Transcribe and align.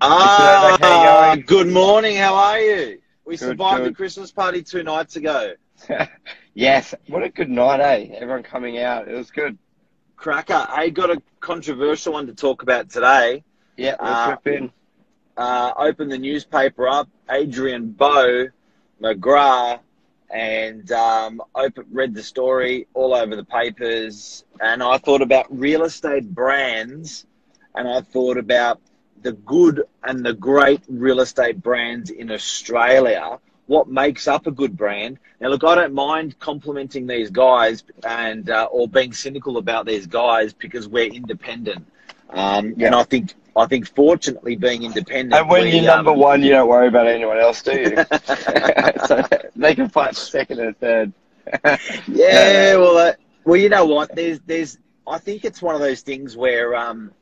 Ah, 0.00 1.36
good 1.46 1.68
morning. 1.68 2.16
How 2.16 2.34
are 2.34 2.58
you? 2.60 2.98
We 3.24 3.36
Good, 3.36 3.48
survived 3.48 3.84
the. 3.84 3.92
Christmas 3.92 4.30
party 4.30 4.62
two 4.62 4.82
nights 4.82 5.16
ago. 5.16 5.54
yes, 6.54 6.94
what 7.08 7.22
a 7.22 7.28
good 7.28 7.48
night, 7.50 7.80
eh? 7.80 8.14
Everyone 8.14 8.42
coming 8.42 8.78
out. 8.78 9.08
It 9.08 9.14
was 9.14 9.30
good. 9.30 9.58
Cracker. 10.16 10.66
I 10.68 10.90
got 10.90 11.10
a 11.10 11.22
controversial 11.40 12.14
one 12.14 12.26
to 12.26 12.34
talk 12.34 12.62
about 12.62 12.90
today. 12.90 13.42
Yeah, 13.76 13.96
we'll 14.00 14.10
Uh, 14.10 14.36
in. 14.46 14.72
Uh, 15.36 15.72
open 15.76 16.08
the 16.08 16.18
newspaper 16.18 16.88
up. 16.88 17.08
Adrian 17.30 17.90
Bo, 17.90 18.46
McGrath, 19.02 19.80
and 20.30 20.90
um, 20.92 21.42
open, 21.54 21.84
read 21.90 22.14
the 22.14 22.22
story 22.22 22.86
all 22.94 23.14
over 23.14 23.36
the 23.36 23.44
papers. 23.44 24.44
And 24.60 24.82
I 24.82 24.98
thought 24.98 25.22
about 25.22 25.46
real 25.50 25.84
estate 25.84 26.32
brands, 26.34 27.26
and 27.74 27.86
I 27.88 28.00
thought 28.00 28.38
about 28.38 28.80
the 29.22 29.32
good 29.32 29.84
and 30.04 30.24
the 30.24 30.32
great 30.32 30.82
real 30.88 31.20
estate 31.20 31.62
brands 31.62 32.10
in 32.10 32.30
Australia. 32.30 33.38
What 33.66 33.88
makes 33.88 34.28
up 34.28 34.46
a 34.46 34.52
good 34.52 34.76
brand? 34.76 35.18
Now, 35.40 35.48
look, 35.48 35.64
I 35.64 35.74
don't 35.74 35.92
mind 35.94 36.38
complimenting 36.38 37.06
these 37.06 37.30
guys 37.30 37.82
and 38.06 38.48
uh, 38.48 38.68
or 38.70 38.86
being 38.86 39.12
cynical 39.12 39.56
about 39.56 39.86
these 39.86 40.06
guys 40.06 40.52
because 40.52 40.88
we're 40.88 41.12
independent. 41.12 41.84
Um, 42.30 42.74
Yeah. 42.76 42.86
And 42.86 42.94
I 42.94 43.02
think 43.02 43.34
I 43.56 43.66
think 43.66 43.88
fortunately 43.94 44.54
being 44.56 44.82
independent. 44.82 45.34
And 45.34 45.48
when 45.48 45.64
we, 45.64 45.76
you're 45.76 45.84
number 45.84 46.12
um, 46.12 46.18
one, 46.18 46.42
you 46.42 46.50
don't 46.50 46.68
worry 46.68 46.88
about 46.88 47.06
anyone 47.06 47.38
else, 47.38 47.62
do 47.62 47.72
you? 47.72 47.96
so 49.06 49.22
they 49.56 49.74
can 49.74 49.88
fight 49.88 50.14
second 50.14 50.60
and 50.60 50.78
third. 50.78 51.12
Yeah, 52.06 52.76
well, 52.76 52.98
uh, 52.98 53.12
well, 53.44 53.56
you 53.56 53.68
know 53.68 53.86
what? 53.86 54.14
There's, 54.14 54.40
there's. 54.40 54.78
I 55.08 55.18
think 55.18 55.44
it's 55.44 55.62
one 55.62 55.74
of 55.74 55.80
those 55.80 56.00
things 56.02 56.36
where, 56.36 56.74
um, 56.74 57.12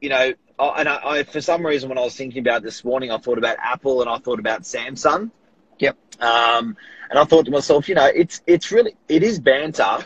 you 0.00 0.08
know, 0.08 0.32
I, 0.58 0.80
and 0.80 0.88
I, 0.88 1.00
I, 1.04 1.22
for 1.24 1.40
some 1.40 1.64
reason, 1.64 1.88
when 1.88 1.98
I 1.98 2.02
was 2.02 2.16
thinking 2.16 2.40
about 2.40 2.62
this 2.62 2.84
morning, 2.84 3.10
I 3.10 3.18
thought 3.18 3.38
about 3.38 3.56
Apple 3.62 4.00
and 4.00 4.10
I 4.10 4.18
thought 4.18 4.38
about 4.38 4.62
Samsung. 4.62 5.30
Yep. 5.78 5.96
Um, 6.20 6.76
and 7.08 7.18
I 7.18 7.24
thought 7.24 7.46
to 7.46 7.50
myself, 7.50 7.88
you 7.88 7.94
know, 7.94 8.06
it's 8.06 8.42
it's 8.46 8.70
really 8.70 8.94
it 9.08 9.22
is 9.22 9.40
banter. 9.40 10.04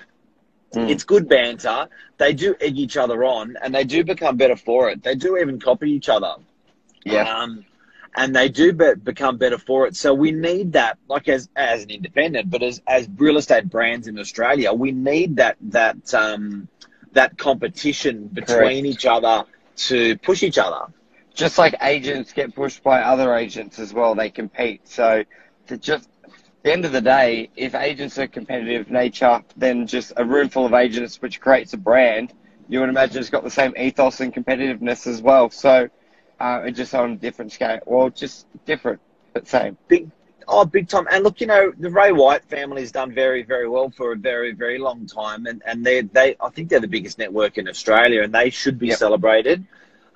Mm. 0.73 0.91
It's 0.91 1.05
good 1.05 1.29
banter. 1.29 1.89
They 2.19 2.33
do 2.33 2.55
egg 2.61 2.79
each 2.79 2.97
other 2.97 3.25
on, 3.25 3.57
and 3.63 3.75
they 3.75 3.85
do 3.85 4.05
become 4.05 4.37
better 4.37 4.57
for 4.57 4.91
it. 4.91 5.03
They 5.03 5.15
do 5.15 5.37
even 5.37 5.61
copy 5.61 5.91
each 5.91 6.09
other. 6.09 6.35
Yeah. 7.05 7.23
Um, 7.23 7.65
and 8.17 8.35
they 8.35 8.49
do 8.49 8.73
be- 8.73 8.95
become 8.95 9.39
better 9.39 9.59
for 9.59 9.87
it. 9.87 9.97
So 9.97 10.15
we 10.15 10.31
need 10.31 10.73
that, 10.75 10.99
like 11.09 11.29
as 11.29 11.49
as 11.57 11.83
an 11.83 11.91
independent, 11.91 12.49
but 12.51 12.63
as 12.63 12.81
as 12.87 13.09
real 13.17 13.37
estate 13.37 13.69
brands 13.69 14.07
in 14.07 14.19
Australia, 14.19 14.73
we 14.73 14.93
need 14.93 15.37
that 15.37 15.57
that 15.63 16.15
um, 16.15 16.69
that 17.13 17.37
competition 17.37 18.29
between 18.29 18.57
Correct. 18.59 18.87
each 18.87 19.07
other 19.07 19.45
to 19.77 20.17
push 20.19 20.43
each 20.43 20.59
other. 20.59 20.93
Just 21.35 21.59
like 21.59 21.75
agents 21.83 22.33
get 22.33 22.55
pushed 22.55 22.83
by 22.83 23.03
other 23.03 23.35
agents 23.35 23.79
as 23.79 23.93
well, 23.93 24.15
they 24.15 24.31
compete. 24.31 24.89
So 24.89 25.25
to 25.67 25.77
just 25.77 26.09
at 26.25 26.31
the 26.63 26.73
end 26.73 26.85
of 26.85 26.93
the 26.93 27.01
day, 27.01 27.51
if 27.57 27.75
agents 27.75 28.19
are 28.19 28.27
competitive 28.27 28.91
nature, 28.91 29.43
then 29.57 29.87
just 29.87 30.13
a 30.17 30.25
room 30.25 30.49
full 30.49 30.65
of 30.65 30.75
agents 30.75 31.21
which 31.21 31.41
creates 31.41 31.73
a 31.73 31.77
brand, 31.77 32.33
you 32.69 32.81
would 32.81 32.89
imagine 32.89 33.19
it's 33.19 33.31
got 33.31 33.45
the 33.45 33.51
same 33.51 33.75
ethos 33.77 34.21
and 34.21 34.33
competitiveness 34.33 35.07
as 35.07 35.21
well. 35.21 35.51
So 35.51 35.89
uh, 36.41 36.63
it's 36.65 36.79
just 36.79 36.95
on 36.95 37.13
a 37.13 37.17
different 37.17 37.53
scale. 37.53 37.81
Well, 37.85 38.11
just 38.11 38.47
different, 38.65 39.01
but 39.33 39.47
same. 39.47 39.77
Big, 39.89 40.11
oh, 40.49 40.65
big 40.65 40.89
time. 40.89 41.07
And 41.11 41.25
look, 41.25 41.41
you 41.41 41.47
know, 41.47 41.73
the 41.79 41.91
Ray 41.91 42.13
White 42.13 42.45
family's 42.45 42.93
done 42.93 43.13
very, 43.13 43.43
very 43.43 43.69
well 43.69 43.91
for 43.91 44.13
a 44.13 44.17
very, 44.17 44.53
very 44.53 44.79
long 44.79 45.07
time, 45.07 45.47
and 45.47 45.63
and 45.67 45.85
they 45.85 46.03
they 46.03 46.37
I 46.41 46.49
think 46.51 46.69
they're 46.69 46.81
the 46.81 46.89
biggest 46.89 47.19
network 47.19 47.59
in 47.59 47.69
Australia, 47.69 48.23
and 48.23 48.35
they 48.35 48.51
should 48.51 48.79
be 48.79 48.89
Yep. 48.89 48.99
celebrated. 48.99 49.65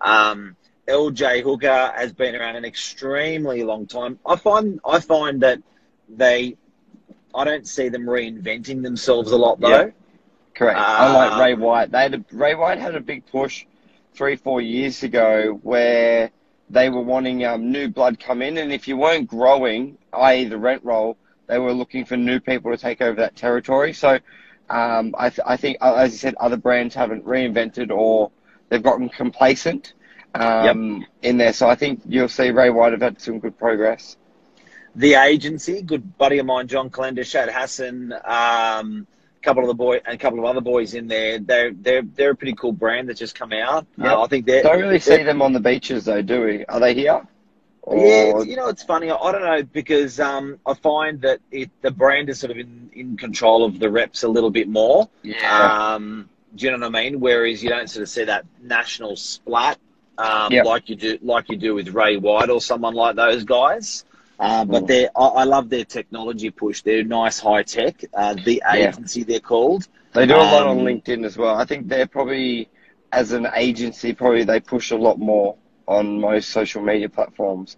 Um, 0.01 0.57
LJ 0.87 1.43
Hooker 1.43 1.93
has 1.97 2.13
been 2.13 2.35
around 2.35 2.57
an 2.57 2.65
extremely 2.65 3.63
long 3.65 3.87
time. 3.87 4.19
I 4.27 4.37
find 4.37 4.81
I 4.87 5.01
find 5.01 5.43
that 5.43 5.61
they, 6.09 6.57
I 7.35 7.45
don't 7.45 7.67
see 7.69 7.89
them 7.91 8.05
reinventing 8.07 8.83
themselves 8.83 9.33
a 9.33 9.37
lot 9.37 9.61
though. 9.61 9.69
Yeah. 9.69 9.91
Correct. 10.55 10.79
Unlike 10.79 11.33
Uh, 11.33 11.41
Ray 11.41 11.55
White, 11.55 11.91
they 11.93 12.03
had 12.03 12.15
a, 12.15 12.25
Ray 12.33 12.55
White 12.55 12.79
had 12.79 12.95
a 12.95 13.01
big 13.01 13.27
push 13.27 13.65
three, 14.15 14.35
four 14.37 14.61
years 14.61 15.03
ago 15.03 15.61
where 15.63 16.31
they 16.71 16.91
were 16.91 17.03
wanting 17.03 17.45
um, 17.45 17.71
new 17.73 17.89
blood 17.89 18.19
come 18.21 18.43
in, 18.43 18.59
and 18.59 18.73
if 18.73 18.89
you 18.89 18.97
weren't 18.97 19.29
growing, 19.29 19.99
i.e., 20.13 20.45
the 20.45 20.59
rent 20.59 20.85
roll, 20.85 21.17
they 21.47 21.59
were 21.59 21.73
looking 21.73 22.05
for 22.05 22.17
new 22.17 22.41
people 22.41 22.71
to 22.71 22.77
take 22.77 23.01
over 23.01 23.21
that 23.21 23.37
territory. 23.37 23.93
So, 23.93 24.19
um, 24.69 25.15
I, 25.19 25.31
th- 25.31 25.41
I 25.47 25.57
think, 25.57 25.79
uh, 25.81 25.95
as 25.95 26.13
you 26.13 26.19
said, 26.19 26.35
other 26.39 26.59
brands 26.59 26.95
haven't 26.95 27.25
reinvented 27.25 27.91
or 27.91 28.31
they've 28.69 28.83
gotten 28.83 29.09
complacent 29.09 29.95
um, 30.35 31.07
in 31.23 31.39
there. 31.39 31.55
So 31.55 31.69
I 31.69 31.75
think 31.75 32.03
you'll 32.07 32.29
see 32.29 32.51
Ray 32.51 32.69
White 32.71 32.93
have 32.93 33.01
had 33.01 33.21
some 33.21 33.39
good 33.41 33.59
progress. 33.59 34.17
the 34.95 35.15
agency, 35.15 35.83
good 35.83 36.19
buddy 36.19 36.39
of 36.39 36.47
mine, 36.47 36.69
John 36.69 36.91
Calendar, 36.91 37.25
Shad 37.25 37.49
Hassan, 37.51 38.13
um, 38.25 39.07
couple 39.49 39.63
of 39.63 39.69
the 39.69 39.75
boy, 39.75 39.97
and 40.05 40.15
a 40.15 40.19
couple 40.19 40.39
of 40.41 40.45
other 40.45 40.61
boys 40.61 40.95
in 40.95 41.09
there. 41.09 41.39
They're 41.39 41.73
they're 41.73 42.03
they're 42.03 42.31
a 42.33 42.37
pretty 42.37 42.55
cool 42.55 42.73
brand 42.73 43.09
that's 43.09 43.19
just 43.19 43.35
come 43.35 43.53
out. 43.53 43.87
Yep. 43.97 44.07
Uh, 44.07 44.23
I 44.23 44.27
think 44.29 44.47
they're 44.47 44.63
Don't 44.63 44.81
really 44.81 44.99
see 44.99 45.23
them 45.23 45.41
on 45.43 45.53
the 45.53 45.61
beaches 45.61 46.05
though, 46.05 46.23
do 46.23 46.45
we? 46.45 46.65
Are 46.67 46.81
they 46.81 46.95
here? 46.95 47.27
Yeah, 47.91 48.37
it's, 48.37 48.47
you 48.47 48.57
know, 48.57 48.69
it's 48.69 48.83
funny. 48.83 49.11
I, 49.11 49.17
I 49.17 49.33
don't 49.33 49.43
know 49.43 49.63
because 49.63 50.21
um, 50.21 50.59
I 50.67 50.75
find 50.75 51.23
that 51.23 51.41
it 51.51 51.71
the 51.81 51.91
brand 51.91 52.29
is 52.29 52.39
sort 52.39 52.51
of 52.51 52.59
in, 52.59 52.91
in 52.93 53.17
control 53.17 53.65
of 53.65 53.79
the 53.79 53.89
reps 53.89 54.23
a 54.25 54.29
little 54.29 54.51
bit 54.51 54.69
more. 54.69 55.09
yeah. 55.23 55.95
Um, 55.95 56.29
do 56.55 56.67
you 56.67 56.73
know 56.73 56.79
what 56.79 56.97
I 56.97 57.03
mean? 57.03 57.21
Whereas 57.21 57.63
you 57.63 57.71
don't 57.71 57.89
sort 57.89 58.03
of 58.03 58.09
see 58.09 58.25
that 58.25 58.45
national 58.63 59.17
splat 59.17 59.79
um, 60.19 60.53
Yep. 60.53 60.65
like 60.67 60.89
you 60.89 60.97
do 60.97 61.19
like 61.23 61.49
you 61.49 61.57
do 61.57 61.75
with 61.75 61.89
Ray 61.89 62.17
White 62.17 62.51
or 62.51 62.61
someone 62.61 62.95
like 62.95 63.17
those 63.17 63.45
guys. 63.45 64.05
Uh, 64.39 64.65
but 64.65 64.87
they're, 64.87 65.11
I, 65.17 65.27
I 65.27 65.45
love 65.45 65.69
their 65.69 65.85
technology 65.85 66.51
push. 66.51 66.83
They're 66.83 67.03
nice 67.05 67.41
high 67.41 67.65
tech. 67.65 68.05
Uh, 68.15 68.35
the 68.35 68.63
Yeah. 68.65 68.89
agency 68.91 69.25
they're 69.25 69.41
called. 69.41 69.89
They 70.13 70.27
do 70.27 70.37
a 70.37 70.39
lot 70.39 70.67
on 70.67 70.79
Um, 70.79 70.85
LinkedIn 70.85 71.25
as 71.27 71.37
well. 71.37 71.57
I 71.57 71.65
think 71.65 71.89
they're 71.89 72.07
probably, 72.07 72.69
as 73.13 73.33
an 73.33 73.49
agency, 73.55 74.13
probably 74.15 74.45
they 74.45 74.61
push 74.61 74.91
a 74.91 74.97
lot 74.97 75.19
more 75.19 75.57
on 75.87 76.21
most 76.21 76.51
social 76.51 76.83
media 76.83 77.09
platforms. 77.09 77.77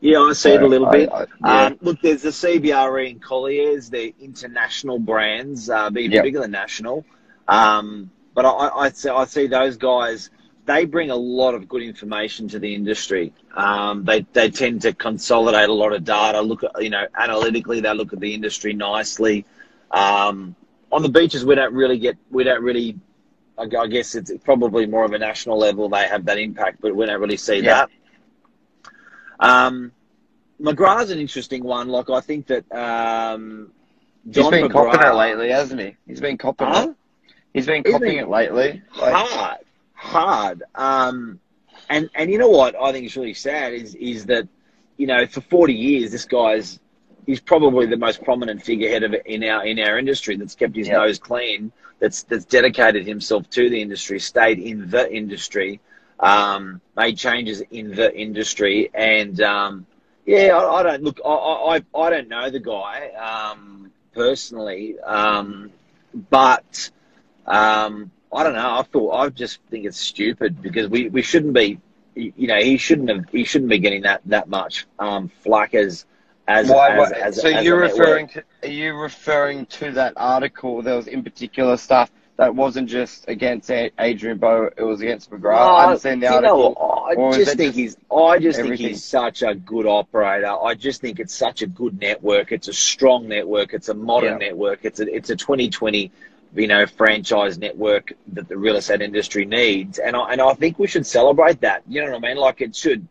Yeah, 0.00 0.20
I 0.20 0.32
see 0.32 0.50
it 0.50 0.62
a 0.62 0.66
little 0.66 0.88
I- 0.88 0.90
bit. 0.90 1.08
I- 1.12 1.26
yeah. 1.44 1.64
Um, 1.66 1.78
look, 1.80 2.00
there's 2.02 2.22
the 2.22 2.30
CBRE 2.32 3.10
and 3.12 3.22
Colliers. 3.22 3.88
They're 3.88 4.10
international 4.20 4.98
brands, 4.98 5.70
uh, 5.70 5.88
even 5.96 6.10
Yep. 6.10 6.24
bigger 6.24 6.40
than 6.40 6.50
national. 6.50 7.04
Um, 7.48 8.10
but 8.34 8.44
I, 8.44 8.50
I, 8.50 8.80
I 8.84 8.88
see, 8.90 9.08
I 9.08 9.24
see 9.24 9.46
those 9.46 9.76
guys. 9.76 10.30
They 10.64 10.84
bring 10.84 11.10
a 11.10 11.16
lot 11.16 11.54
of 11.54 11.68
good 11.68 11.82
information 11.82 12.46
to 12.48 12.58
the 12.60 12.74
industry. 12.74 13.32
Um, 13.56 14.04
they 14.04 14.24
they 14.32 14.48
tend 14.50 14.82
to 14.82 14.92
consolidate 14.94 15.68
a 15.68 15.72
lot 15.72 15.92
of 15.92 16.04
data. 16.04 16.40
Look 16.40 16.62
at 16.62 16.80
you 16.82 16.90
know 16.90 17.04
analytically, 17.18 17.80
they 17.80 17.92
look 17.94 18.12
at 18.12 18.20
the 18.20 18.32
industry 18.34 18.72
nicely. 18.72 19.44
Um, 19.90 20.54
on 20.92 21.02
the 21.02 21.08
beaches, 21.08 21.44
we 21.44 21.54
don't 21.56 21.74
really 21.74 21.98
get 21.98 22.16
we 22.30 22.44
don't 22.44 22.62
really. 22.62 22.98
I 23.58 23.64
I 23.76 23.86
guess 23.88 24.14
it's 24.14 24.32
probably 24.44 24.86
more 24.86 25.04
of 25.04 25.12
a 25.12 25.18
national 25.18 25.58
level. 25.58 25.88
They 25.88 26.06
have 26.06 26.24
that 26.26 26.38
impact, 26.38 26.80
but 26.80 26.94
we 26.94 27.06
don't 27.06 27.20
really 27.20 27.36
see 27.36 27.58
Yeah. 27.60 27.86
that. 27.86 27.90
Um, 29.40 29.92
McGrath's 30.60 31.10
an 31.10 31.18
interesting 31.18 31.64
one. 31.64 31.88
Like 31.88 32.08
I 32.08 32.20
think 32.20 32.46
that 32.46 32.70
um, 32.72 33.72
He's 34.24 34.36
John 34.36 34.52
been 34.52 34.68
McGrath, 34.68 34.92
copying 34.92 35.12
it 35.12 35.16
lately, 35.16 35.50
hasn't 35.50 35.80
he? 35.80 35.96
He's 36.06 36.20
been 36.20 36.38
copping 36.38 36.68
Huh? 36.68 36.88
it. 36.90 37.34
He's 37.52 37.66
been 37.66 37.82
He's 37.84 37.92
copying 37.92 38.18
it 38.18 38.28
lately. 38.28 38.82
Like, 39.00 39.12
hard, 39.14 39.58
hard. 40.02 40.62
Um, 40.74 41.40
and 41.88 42.10
and 42.14 42.30
you 42.30 42.38
know 42.38 42.48
what 42.48 42.74
I 42.80 42.92
think 42.92 43.06
is 43.06 43.16
really 43.16 43.34
sad 43.34 43.72
is 43.74 43.94
is 43.94 44.26
that 44.26 44.48
you 44.96 45.06
know 45.06 45.26
for 45.26 45.40
forty 45.40 45.74
years 45.74 46.12
this 46.12 46.24
guy's 46.24 46.80
he's 47.26 47.40
probably 47.40 47.86
the 47.86 47.96
most 47.96 48.22
prominent 48.24 48.62
figurehead 48.62 49.02
of 49.04 49.14
in 49.26 49.44
our 49.44 49.64
in 49.64 49.78
our 49.80 49.98
industry 49.98 50.36
that's 50.36 50.54
kept 50.54 50.76
his 50.76 50.88
Yeah. 50.88 50.94
nose 50.98 51.18
clean. 51.18 51.72
That's 52.00 52.22
that's 52.24 52.44
dedicated 52.44 53.06
himself 53.06 53.48
to 53.50 53.68
the 53.70 53.80
industry, 53.80 54.18
stayed 54.20 54.58
in 54.58 54.90
the 54.90 55.10
industry, 55.12 55.80
um, 56.20 56.80
made 56.96 57.16
changes 57.18 57.62
in 57.70 57.94
the 57.94 58.14
industry, 58.14 58.90
and 58.94 59.40
um, 59.40 59.86
yeah, 60.26 60.56
I, 60.56 60.80
I 60.80 60.82
don't 60.82 61.02
look. 61.02 61.20
I, 61.24 61.28
I 61.30 61.76
I- 61.76 62.00
I 62.02 62.10
don't 62.10 62.28
know 62.28 62.50
the 62.50 62.60
guy 62.60 63.10
um, 63.18 63.92
personally, 64.14 64.96
um, 65.00 65.70
but 66.30 66.90
um, 67.46 68.10
I 68.32 68.42
don't 68.42 68.54
know. 68.54 68.78
I 68.78 68.82
thought 68.82 69.10
I 69.12 69.28
just 69.28 69.60
think 69.70 69.84
it's 69.84 69.98
stupid 69.98 70.62
because 70.62 70.88
we, 70.88 71.08
we 71.08 71.22
shouldn't 71.22 71.54
be. 71.54 71.80
You 72.14 72.46
know, 72.46 72.58
he 72.58 72.76
shouldn't 72.76 73.08
have. 73.08 73.28
He 73.30 73.44
shouldn't 73.44 73.70
be 73.70 73.78
getting 73.78 74.02
that 74.02 74.20
that 74.26 74.48
much 74.48 74.86
um, 74.98 75.28
flack 75.28 75.74
as 75.74 76.04
as 76.48 76.68
why, 76.68 76.98
as, 76.98 77.12
as, 77.12 77.40
so 77.40 77.48
as 77.48 77.64
you're 77.64 77.80
network. 77.80 77.98
referring 77.98 78.28
to 78.28 78.44
are 78.62 78.68
you 78.68 78.94
referring 78.94 79.66
to 79.66 79.92
that 79.92 80.14
article? 80.16 80.82
There 80.82 80.96
was 80.96 81.06
in 81.06 81.22
particular 81.22 81.76
stuff 81.76 82.10
that 82.36 82.54
wasn't 82.54 82.88
just 82.88 83.28
against 83.28 83.70
Adrian 83.70 84.38
Bo; 84.38 84.70
it 84.76 84.82
was 84.82 85.00
against 85.00 85.30
McGrath. 85.30 85.56
I 85.58 85.80
haven't 85.82 86.00
seen 86.00 86.20
the 86.20 86.32
you 86.32 86.40
know 86.40 86.74
article. 86.74 87.28
I 87.32 87.36
just 87.36 87.56
think 87.56 87.74
just 87.74 87.76
he's. 87.76 87.96
I 88.14 88.38
just 88.38 88.60
think 88.60 88.74
he's 88.74 89.04
such 89.04 89.42
a 89.42 89.54
good 89.54 89.86
operator. 89.86 90.48
I 90.48 90.74
just 90.74 91.00
think 91.00 91.20
it's 91.20 91.34
such 91.34 91.62
a 91.62 91.66
good 91.66 92.00
network. 92.00 92.52
It's 92.52 92.68
a 92.68 92.72
strong 92.72 93.28
network. 93.28 93.74
It's 93.74 93.88
a 93.88 93.94
modern 93.94 94.40
Yeah. 94.40 94.48
network. 94.48 94.80
It's 94.82 95.00
a 95.00 95.14
it's 95.14 95.30
a 95.30 95.36
2020, 95.36 96.10
you 96.54 96.66
know, 96.68 96.86
franchise 96.86 97.58
network 97.58 98.12
that 98.32 98.48
the 98.48 98.56
real 98.56 98.76
estate 98.76 99.02
industry 99.02 99.44
needs. 99.44 99.98
And 99.98 100.16
I 100.16 100.32
and 100.32 100.40
I 100.40 100.54
think 100.54 100.78
we 100.78 100.86
should 100.86 101.06
celebrate 101.06 101.60
that. 101.62 101.82
You 101.88 102.02
know 102.04 102.12
what 102.12 102.24
I 102.24 102.28
mean? 102.28 102.36
Like 102.38 102.60
it 102.60 102.74
should. 102.76 103.06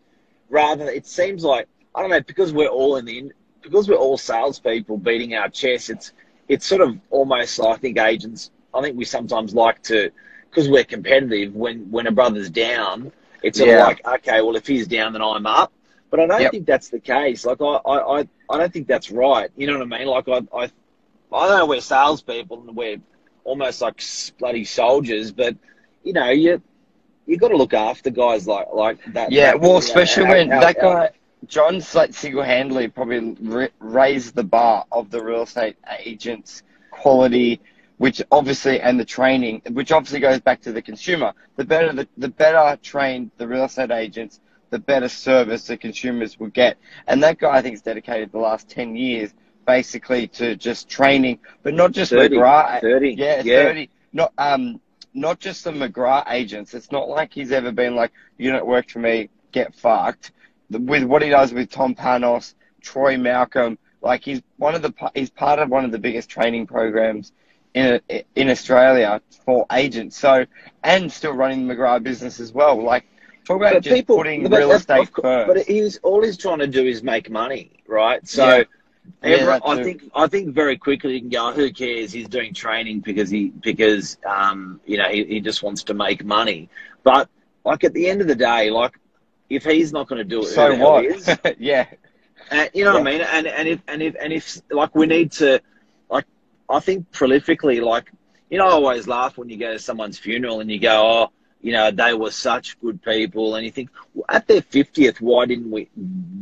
rather 0.50 0.90
it 0.90 1.06
seems 1.06 1.44
like 1.44 1.68
I 1.96 2.02
don't 2.02 2.10
know 2.12 2.22
because 2.22 2.54
we're 2.54 2.68
all 2.68 2.98
in 2.98 3.06
the 3.06 3.32
because 3.62 3.88
we're 3.90 3.96
all 3.96 4.18
salespeople 4.18 4.98
beating 4.98 5.36
our 5.36 5.50
chests. 5.50 5.90
It's 5.90 6.14
it's 6.48 6.66
sort 6.66 6.82
of 6.82 6.98
almost 7.10 7.60
I 7.62 7.76
think 7.78 7.98
agents. 8.00 8.52
I 8.74 8.82
think 8.82 8.98
we 8.98 9.06
sometimes 9.06 9.54
like 9.56 9.82
to 9.84 10.12
because 10.50 10.70
we're 10.70 10.84
competitive. 10.84 11.56
When 11.56 11.92
when 11.92 12.08
a 12.08 12.12
brother's 12.12 12.50
down, 12.50 13.12
it's 13.42 13.58
sort 13.58 13.70
Yeah. 13.70 13.72
of 13.72 13.76
like 13.76 14.06
okay, 14.06 14.42
well 14.42 14.56
if 14.56 14.68
he's 14.68 14.88
down, 14.88 15.14
then 15.14 15.22
I'm 15.22 15.46
up. 15.46 15.72
But 16.10 16.20
I 16.20 16.28
don't 16.28 16.48
Yep. 16.48 16.52
think 16.52 16.66
that's 16.66 16.90
the 16.90 17.00
case. 17.00 17.46
Like 17.46 17.62
I, 17.62 17.66
I, 17.66 18.20
I, 18.22 18.28
I 18.50 18.58
don't 18.58 18.72
think 18.74 18.88
that's 18.88 19.12
right. 19.12 19.50
You 19.56 19.68
know 19.68 19.80
what 19.80 19.94
I 19.94 19.98
mean? 20.00 20.08
Like 20.08 20.28
I, 20.28 20.40
I, 20.58 20.70
I 21.34 21.50
know 21.58 21.66
we're 21.68 21.82
salespeople 21.82 22.62
and 22.68 22.76
we're 22.76 22.98
almost 23.44 23.82
like 23.82 24.02
bloody 24.40 24.64
soldiers, 24.66 25.32
but 25.32 25.56
you 26.04 26.14
know 26.14 26.30
you 26.30 26.62
you 27.26 27.38
got 27.38 27.50
to 27.50 27.58
look 27.58 27.74
after 27.74 28.10
guys 28.10 28.48
like 28.48 28.68
like 28.74 29.00
that. 29.14 29.32
Yeah, 29.32 29.54
well, 29.54 29.62
you 29.64 29.72
know, 29.74 29.78
especially 29.78 30.26
when 30.26 30.52
how- 30.52 30.60
that 30.62 30.80
guy, 30.80 31.10
John's 31.48 31.94
like 31.96 32.14
single 32.14 32.44
handedly 32.44 32.88
probably 32.88 33.36
ra- 33.42 33.68
raised 33.80 34.36
the 34.36 34.44
bar 34.44 34.86
of 34.92 35.10
the 35.10 35.24
real 35.24 35.44
estate 35.44 35.78
agents' 36.00 36.64
quality, 36.92 37.62
which 37.98 38.22
obviously, 38.32 38.80
and 38.82 39.00
the 39.00 39.06
training, 39.06 39.62
which 39.72 39.92
obviously 39.92 40.20
goes 40.20 40.40
back 40.40 40.62
to 40.62 40.72
the 40.72 40.82
consumer. 40.82 41.34
The 41.56 41.64
better 41.66 41.94
the, 41.94 42.08
the 42.18 42.30
better 42.30 42.78
trained 42.82 43.32
the 43.38 43.48
real 43.48 43.66
estate 43.66 43.92
agents, 43.92 44.40
the 44.70 44.80
better 44.80 45.10
service 45.10 45.68
the 45.68 45.78
consumers 45.78 46.40
will 46.40 46.48
get. 46.48 46.78
And 47.08 47.22
that 47.24 47.38
guy, 47.38 47.58
I 47.58 47.62
think, 47.62 47.74
has 47.74 47.82
dedicated 47.82 48.32
the 48.32 48.40
last 48.40 48.70
10 48.70 48.96
years 48.96 49.34
basically 49.66 50.28
to 50.28 50.56
just 50.56 50.90
training, 50.90 51.40
but 51.64 51.74
not 51.74 51.92
just 51.92 52.12
30, 52.12 52.36
McGrath. 52.38 52.82
30, 52.82 53.14
Yeah, 53.14 53.42
yeah. 53.44 53.64
30. 53.64 53.90
Not, 54.14 54.34
um, 54.38 54.82
not 55.14 55.40
just 55.40 55.64
the 55.64 55.72
McGrath 55.72 56.30
agents. 56.32 56.74
It's 56.74 56.92
not 56.92 57.10
like 57.10 57.34
he's 57.34 57.52
ever 57.52 57.72
been 57.72 57.96
like, 57.96 58.12
you 58.38 58.52
don't 58.52 58.66
work 58.66 58.90
for 58.90 59.00
me, 59.00 59.30
get 59.52 59.76
fucked. 59.76 60.32
With 60.70 61.04
what 61.04 61.22
he 61.22 61.30
does 61.30 61.54
with 61.54 61.70
Tom 61.70 61.96
Panos, 61.96 62.54
Troy 62.82 63.18
Malcolm, 63.18 63.78
like 64.02 64.24
he's 64.24 64.42
one 64.58 64.74
of 64.74 64.82
the 64.82 64.94
he's 65.14 65.30
part 65.30 65.60
of 65.60 65.70
one 65.70 65.86
of 65.86 65.92
the 65.92 66.00
biggest 66.00 66.30
training 66.30 66.66
programs 66.66 67.32
in 67.74 68.00
in 68.36 68.50
Australia 68.50 69.22
for 69.46 69.66
agents. 69.72 70.18
So 70.18 70.46
and 70.84 71.12
still 71.12 71.34
running 71.34 71.68
the 71.68 71.76
McGrath 71.76 72.04
business 72.04 72.40
as 72.40 72.54
well. 72.54 72.82
Like 72.82 73.06
talk 73.44 73.58
about 73.58 73.74
But 73.74 73.84
just 73.84 73.96
people, 73.96 74.16
putting 74.18 74.50
real 74.50 74.72
estate 74.72 75.12
course, 75.12 75.24
first. 75.24 75.48
But 75.48 75.68
he's 75.68 75.98
all 76.00 76.24
he's 76.24 76.38
trying 76.38 76.60
to 76.60 76.68
do 76.68 76.86
is 76.86 77.04
make 77.04 77.30
money, 77.30 77.72
right? 77.88 78.26
So. 78.28 78.58
Yeah. 78.58 78.64
Yeah, 79.24 79.38
every- 79.38 79.46
that 79.46 79.62
I 79.66 79.76
think 79.84 80.04
I 80.16 80.28
think 80.28 80.54
very 80.54 80.78
quickly 80.78 81.14
you 81.16 81.20
can 81.22 81.30
go. 81.30 81.52
Who 81.52 81.72
cares? 81.72 82.12
He's 82.12 82.28
doing 82.28 82.54
training 82.54 83.00
because 83.02 83.30
he 83.30 83.50
because 83.50 84.18
um 84.26 84.80
you 84.86 84.98
know 84.98 85.10
he, 85.10 85.26
he 85.26 85.40
just 85.42 85.64
wants 85.64 85.84
to 85.86 85.94
make 85.94 86.24
money. 86.24 86.70
But 87.04 87.30
like 87.66 87.84
at 87.84 87.94
the 87.94 88.08
end 88.08 88.22
of 88.22 88.28
the 88.28 88.36
day, 88.36 88.70
like 88.72 88.94
if 89.50 89.64
he's 89.64 89.92
not 89.92 90.08
going 90.08 90.18
to 90.20 90.24
do 90.24 90.42
it, 90.42 90.46
so 90.48 90.74
what? 90.76 91.06
yeah, 91.60 91.86
And, 92.50 92.70
you 92.74 92.86
know 92.86 92.94
what 92.94 93.02
I 93.08 93.12
mean? 93.12 93.22
And 93.22 93.48
and 93.48 93.68
if 93.68 93.82
and 93.88 94.02
if 94.02 94.16
and 94.20 94.34
if 94.34 94.62
like 94.72 94.96
we 94.96 95.06
need 95.08 95.32
to, 95.34 95.62
like 96.10 96.26
I 96.70 96.80
think 96.80 97.12
prolifically, 97.12 97.82
like 97.82 98.12
you 98.50 98.58
know, 98.58 98.68
I 98.68 98.72
always 98.72 99.08
laugh 99.08 99.38
when 99.38 99.50
you 99.50 99.58
go 99.58 99.74
to 99.74 99.80
someone's 99.80 100.18
funeral 100.20 100.60
and 100.60 100.70
you 100.70 100.80
go, 100.80 101.02
oh, 101.26 101.32
you 101.62 101.74
know, 101.74 101.92
they 101.92 102.14
were 102.14 102.32
such 102.32 102.80
good 102.82 103.02
people, 103.04 103.56
and 103.56 103.66
you 103.66 103.72
think 103.72 103.90
at 104.30 104.48
their 104.48 104.62
fiftieth, 104.62 105.22
why 105.22 105.46
didn't 105.46 105.72
we 105.72 105.90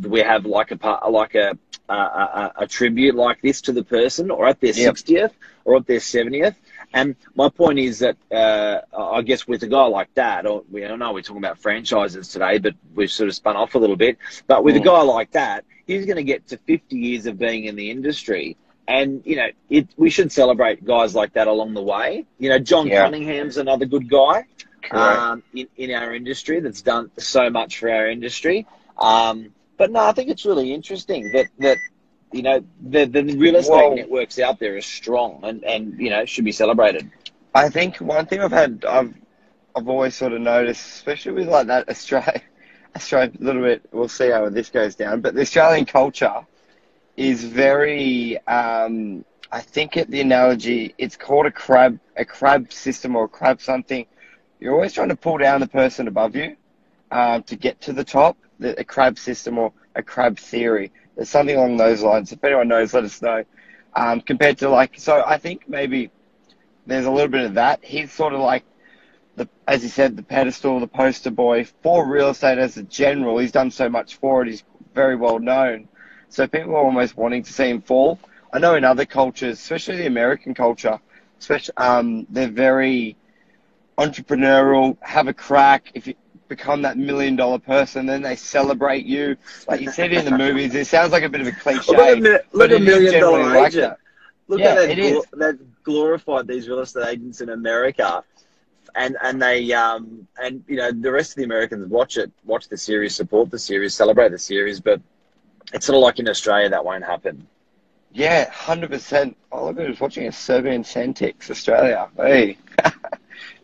we 0.07 0.19
have 0.21 0.45
like 0.45 0.71
a 0.71 1.09
like 1.09 1.35
a 1.35 1.57
a, 1.89 1.93
a, 1.93 2.53
a 2.59 2.67
tribute 2.67 3.15
like 3.15 3.41
this 3.41 3.61
to 3.61 3.71
the 3.71 3.83
person, 3.83 4.31
or 4.31 4.47
at 4.47 4.59
their 4.61 4.73
Yep. 4.73 4.85
sixtieth, 4.97 5.33
or 5.65 5.77
at 5.77 5.87
their 5.87 5.99
seventieth? 5.99 6.55
And 6.93 7.15
my 7.35 7.49
point 7.49 7.79
is 7.79 7.99
that 7.99 8.17
uh, 8.31 8.81
I 8.97 9.21
guess 9.21 9.47
with 9.47 9.61
a 9.63 9.67
guy 9.67 9.85
like 9.85 10.13
that, 10.15 10.45
or 10.45 10.63
we 10.71 10.81
don't 10.81 10.99
know 10.99 11.13
we're 11.13 11.21
talking 11.21 11.43
about 11.43 11.59
franchises 11.59 12.29
today, 12.29 12.57
but 12.57 12.73
we've 12.95 13.11
sort 13.11 13.29
of 13.29 13.35
spun 13.35 13.55
off 13.55 13.75
a 13.75 13.77
little 13.79 13.95
bit. 13.95 14.17
But 14.47 14.63
with 14.63 14.75
a 14.75 14.79
Mm. 14.79 14.85
guy 14.85 15.01
like 15.01 15.31
that, 15.31 15.65
he's 15.85 16.05
going 16.05 16.17
to 16.17 16.23
get 16.23 16.47
to 16.47 16.57
50 16.57 16.97
years 16.97 17.25
of 17.27 17.37
being 17.37 17.65
in 17.65 17.75
the 17.75 17.91
industry. 17.91 18.57
And, 18.87 19.21
you 19.23 19.35
know, 19.35 19.49
it, 19.69 19.87
we 19.97 20.09
should 20.09 20.31
celebrate 20.31 20.83
guys 20.83 21.13
like 21.13 21.33
that 21.33 21.47
along 21.47 21.75
the 21.75 21.81
way. 21.83 22.25
You 22.39 22.49
know, 22.49 22.57
John 22.57 22.87
Yeah. 22.87 23.03
Cunningham's 23.03 23.57
another 23.57 23.85
good 23.85 24.09
guy. 24.09 24.45
Um, 24.91 25.43
in, 25.53 25.67
in 25.77 25.91
our 25.91 26.13
industry 26.13 26.59
that's 26.59 26.81
done 26.81 27.11
so 27.17 27.49
much 27.49 27.79
for 27.79 27.89
our 27.89 28.07
industry. 28.07 28.67
Um, 28.97 29.53
but 29.77 29.91
no, 29.91 30.01
I 30.01 30.11
think 30.11 30.29
it's 30.29 30.45
really 30.45 30.73
interesting 30.73 31.31
that, 31.31 31.47
that 31.59 31.77
you 32.31 32.41
know, 32.41 32.63
the, 32.81 33.05
the 33.05 33.23
real 33.23 33.55
estate 33.55 33.71
Well- 33.71 33.95
networks 33.95 34.39
out 34.39 34.59
there 34.59 34.75
are 34.75 34.81
strong 34.81 35.39
and, 35.43 35.63
and, 35.63 35.99
you 35.99 36.09
know, 36.09 36.25
should 36.25 36.45
be 36.45 36.51
celebrated. 36.51 37.09
I 37.55 37.69
think 37.69 37.97
one 37.97 38.25
thing 38.27 38.41
I've 38.41 38.51
had, 38.51 38.85
I've, 38.87 39.13
I've 39.75 39.87
always 39.87 40.15
sort 40.15 40.33
of 40.33 40.41
noticed, 40.41 40.85
especially 40.85 41.31
with 41.33 41.47
like 41.47 41.67
that 41.67 41.89
Australia, 41.89 42.41
Australia, 42.95 43.31
a 43.39 43.43
little 43.43 43.61
bit. 43.61 43.81
We'll 43.91 44.07
see 44.07 44.29
how 44.29 44.49
this 44.49 44.69
goes 44.69 44.95
down, 44.95 45.21
but 45.21 45.33
the 45.33 45.41
Australian 45.41 45.85
culture 45.85 46.45
is 47.17 47.43
very. 47.43 48.37
Um, 48.47 49.25
I 49.51 49.61
think 49.61 49.97
it, 49.97 50.11
the 50.11 50.21
analogy, 50.21 50.93
it's 50.97 51.15
called 51.15 51.47
a 51.47 51.51
crab, 51.51 51.99
a 52.15 52.23
crab 52.23 52.71
system 52.71 53.15
or 53.15 53.25
a 53.25 53.27
crab 53.27 53.61
something. 53.61 54.05
You're 54.59 54.73
always 54.73 54.93
trying 54.93 55.09
to 55.09 55.15
pull 55.15 55.37
down 55.37 55.61
the 55.61 55.67
person 55.67 56.07
above 56.07 56.35
you 56.35 56.57
um, 57.11 57.43
to 57.43 57.55
get 57.55 57.79
to 57.81 57.93
the 57.93 58.03
top. 58.03 58.37
The, 58.59 58.77
a 58.77 58.83
crab 58.83 59.17
system 59.17 59.57
or 59.57 59.71
a 59.95 60.03
crab 60.03 60.37
theory. 60.37 60.91
There's 61.15 61.29
something 61.29 61.55
along 61.55 61.77
those 61.77 62.01
lines. 62.01 62.31
If 62.33 62.43
anyone 62.43 62.67
knows, 62.67 62.93
let 62.93 63.05
us 63.05 63.21
know. 63.21 63.45
Um, 63.95 64.19
compared 64.19 64.57
to 64.59 64.69
like, 64.69 64.99
so 64.99 65.23
I 65.25 65.37
think 65.37 65.69
maybe 65.69 66.11
there's 66.85 67.05
a 67.05 67.11
little 67.11 67.29
bit 67.29 67.45
of 67.45 67.53
that. 67.53 67.83
He's 67.83 68.11
sort 68.11 68.33
of 68.33 68.41
like 68.41 68.65
the, 69.37 69.47
as 69.65 69.83
you 69.83 69.89
said, 69.89 70.17
the 70.17 70.23
pedestal, 70.23 70.79
the 70.81 70.87
poster 70.87 71.31
boy 71.31 71.63
for 71.81 72.05
real 72.05 72.29
estate 72.29 72.57
as 72.57 72.75
a 72.75 72.83
general. 72.83 73.37
He's 73.37 73.53
done 73.53 73.71
so 73.71 73.87
much 73.87 74.17
for 74.17 74.41
it. 74.41 74.49
He's 74.49 74.63
very 74.93 75.15
well 75.15 75.39
known. 75.39 75.87
So 76.27 76.47
people 76.47 76.75
are 76.75 76.83
almost 76.83 77.15
wanting 77.15 77.43
to 77.43 77.53
see 77.53 77.69
him 77.69 77.81
fall. 77.81 78.19
I 78.51 78.59
know 78.59 78.75
in 78.75 78.83
other 78.83 79.05
cultures, 79.05 79.57
especially 79.59 79.97
the 79.97 80.07
American 80.07 80.53
culture, 80.53 80.99
especially 81.39 81.77
um, 81.77 82.27
they're 82.29 82.49
very 82.49 83.15
entrepreneurial. 83.99 84.97
Have 85.01 85.27
a 85.27 85.33
crack. 85.33 85.91
If 85.93 86.07
you 86.07 86.15
become 86.47 86.81
that 86.81 86.97
million 86.97 87.35
dollar 87.35 87.59
person, 87.59 88.05
then 88.05 88.21
they 88.21 88.35
celebrate 88.35 89.05
you. 89.05 89.37
Like 89.67 89.81
you 89.81 89.91
said 89.91 90.11
in 90.13 90.25
the 90.25 90.37
movies. 90.37 90.73
It 90.75 90.87
sounds 90.87 91.11
like 91.11 91.23
a 91.23 91.29
bit 91.29 91.41
of 91.41 91.47
a 91.47 91.51
cliche. 91.51 91.91
Look 91.91 91.99
at, 91.99 92.19
mi- 92.21 92.39
look 92.53 92.71
at 92.71 92.81
million 92.81 93.19
dollar 93.19 93.39
dollar 93.43 93.55
like 93.59 93.73
agent. 93.73 93.83
that. 93.83 93.99
Look 94.47 94.59
Yeah, 94.59 94.69
at 94.69 94.75
that, 94.87 94.97
gl- 94.97 95.29
that 95.33 95.83
glorified 95.83 96.47
these 96.47 96.67
real 96.67 96.79
estate 96.79 97.07
agents 97.07 97.41
in 97.41 97.49
America, 97.49 98.23
and 98.95 99.15
and 99.21 99.41
they 99.41 99.71
um 99.73 100.27
and 100.41 100.63
you 100.67 100.77
know 100.77 100.91
the 100.91 101.11
rest 101.11 101.31
of 101.31 101.35
the 101.35 101.43
Americans 101.43 101.87
watch 101.87 102.17
it, 102.17 102.31
watch 102.45 102.67
the 102.67 102.77
series, 102.77 103.15
support 103.15 103.51
the 103.51 103.59
series, 103.59 103.93
celebrate 103.93 104.29
the 104.29 104.39
series, 104.39 104.79
but 104.79 104.99
it's 105.73 105.85
sort 105.85 105.97
of 105.97 106.01
like 106.01 106.17
in 106.19 106.27
Australia 106.27 106.69
that 106.69 106.83
won't 106.83 107.03
happen. 107.03 107.45
Yeah, 108.11 108.49
hundred 108.49 108.89
percent. 108.89 109.37
Look, 109.53 109.77
I 109.79 109.87
was 109.87 109.99
watching 109.99 110.25
a 110.27 110.31
Serbian 110.31 110.83
Centix 110.83 111.51
Australia. 111.51 112.09
Hey, 112.17 112.57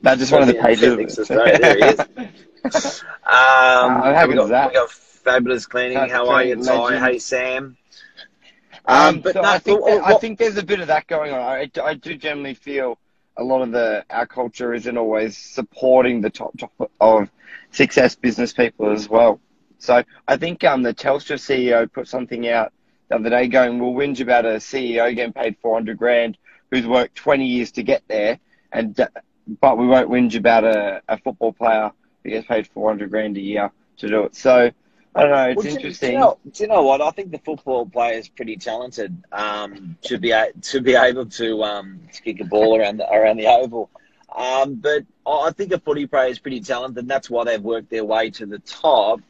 no, 0.01 0.15
just 0.15 0.31
one 0.31 0.41
of 0.41 0.47
the 0.47 0.55
pages. 0.55 0.83
Centix 0.83 1.19
Australia, 1.19 1.59
there 1.59 1.75
he 1.75 1.83
is. 1.83 3.03
Um, 3.27 3.97
we 4.27 4.35
got, 4.35 4.49
that? 4.49 4.69
we 4.69 4.73
got 4.73 4.91
fabulous 4.91 5.65
cleaning. 5.65 5.97
That's 5.97 6.11
How 6.11 6.29
are 6.29 6.43
you, 6.43 6.55
Ty? 6.55 6.99
Hey, 6.99 7.19
Sam. 7.19 7.77
Um, 8.85 9.15
Um, 9.15 9.21
but 9.21 9.33
so 9.33 9.41
no, 9.41 9.49
I 9.49 9.57
think 9.59 9.83
that, 9.85 10.03
I 10.03 10.17
think 10.17 10.37
there's 10.39 10.57
a 10.57 10.63
bit 10.63 10.79
of 10.79 10.87
that 10.87 11.07
going 11.07 11.33
on. 11.33 11.39
I, 11.39 11.69
I 11.83 11.93
do 11.95 12.15
generally 12.15 12.53
feel 12.53 12.99
a 13.37 13.43
lot 13.43 13.61
of 13.61 13.71
the 13.71 14.05
our 14.09 14.25
culture 14.25 14.73
isn't 14.73 14.97
always 14.97 15.37
supporting 15.37 16.21
the 16.21 16.29
top 16.29 16.57
top 16.57 16.91
of 17.01 17.29
success 17.71 18.15
business 18.15 18.53
people 18.53 18.91
as 18.91 19.09
well. 19.09 19.39
So 19.79 20.03
I 20.27 20.37
think 20.37 20.63
um 20.63 20.83
the 20.83 20.93
Telstra 20.93 21.37
CEO 21.37 21.91
put 21.91 22.07
something 22.07 22.47
out 22.47 22.71
the 23.09 23.15
other 23.15 23.29
day 23.29 23.47
going, 23.47 23.79
we'll 23.79 23.93
whinge 23.93 24.19
about 24.19 24.45
a 24.45 24.57
CEO 24.57 25.13
getting 25.13 25.33
paid 25.33 25.57
400 25.61 25.97
grand 25.97 26.37
who's 26.71 26.87
worked 26.87 27.15
20 27.15 27.45
years 27.45 27.71
to 27.73 27.83
get 27.83 28.03
there, 28.07 28.39
and 28.71 28.95
but 29.47 29.77
we 29.77 29.87
won't 29.87 30.09
whinge 30.09 30.35
about 30.35 30.63
a, 30.63 31.01
a 31.07 31.17
football 31.17 31.53
player 31.53 31.91
who 32.23 32.29
gets 32.29 32.47
paid 32.47 32.67
400 32.67 33.09
grand 33.09 33.37
a 33.37 33.41
year 33.41 33.71
to 33.97 34.07
do 34.07 34.23
it. 34.23 34.35
So 34.35 34.71
I 35.15 35.21
don't 35.21 35.31
know. 35.31 35.49
It's 35.49 35.63
Well, 35.63 35.75
interesting. 35.75 36.09
Do 36.09 36.13
you, 36.13 36.19
know, 36.19 36.37
do 36.51 36.63
you 36.63 36.69
know 36.69 36.83
what? 36.83 37.01
I 37.01 37.11
think 37.11 37.31
the 37.31 37.37
football 37.39 37.85
player 37.85 38.17
is 38.17 38.27
pretty 38.27 38.57
talented. 38.57 39.15
Um, 39.31 39.97
to 40.03 40.17
be 40.17 40.31
a, 40.31 40.51
to 40.61 40.81
be 40.81 40.95
able 40.95 41.27
to 41.27 41.63
um, 41.63 42.01
to 42.13 42.21
kick 42.21 42.41
a 42.41 42.45
ball 42.45 42.77
around 42.77 42.97
the, 42.97 43.09
around 43.09 43.37
the 43.37 43.47
oval. 43.47 43.89
Um, 44.35 44.75
but 44.75 45.05
I 45.25 45.51
think 45.51 45.71
a 45.71 45.79
footy 45.79 46.07
player 46.07 46.29
is 46.29 46.39
pretty 46.39 46.59
talented, 46.59 46.97
and 46.97 47.09
that's 47.09 47.29
why 47.29 47.45
they've 47.45 47.61
worked 47.61 47.89
their 47.89 48.03
way 48.03 48.29
to 48.31 48.45
the 48.45 48.59
top. 48.59 49.21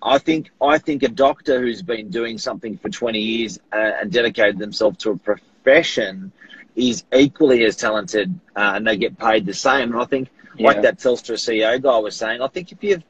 I 0.00 0.18
think 0.18 0.50
I 0.60 0.78
think 0.78 1.02
a 1.02 1.08
doctor 1.08 1.60
who's 1.60 1.82
been 1.82 2.10
doing 2.10 2.38
something 2.38 2.78
for 2.78 2.88
20 2.88 3.18
years 3.18 3.58
uh, 3.72 3.92
and 4.00 4.12
dedicated 4.12 4.58
themselves 4.58 4.98
to 4.98 5.10
a 5.10 5.16
profession 5.16 6.32
is 6.76 7.04
equally 7.14 7.64
as 7.64 7.76
talented, 7.76 8.38
uh, 8.56 8.72
and 8.76 8.86
they 8.86 8.96
get 8.96 9.18
paid 9.18 9.46
the 9.46 9.54
same. 9.54 9.92
And 9.92 10.00
I 10.00 10.04
think, 10.04 10.28
like 10.58 10.82
that 10.82 10.98
Telstra 10.98 11.36
CEO 11.36 11.82
guy 11.82 11.98
was 11.98 12.16
saying, 12.16 12.42
I 12.42 12.48
think 12.48 12.72
if 12.72 12.82
you've 12.82 13.02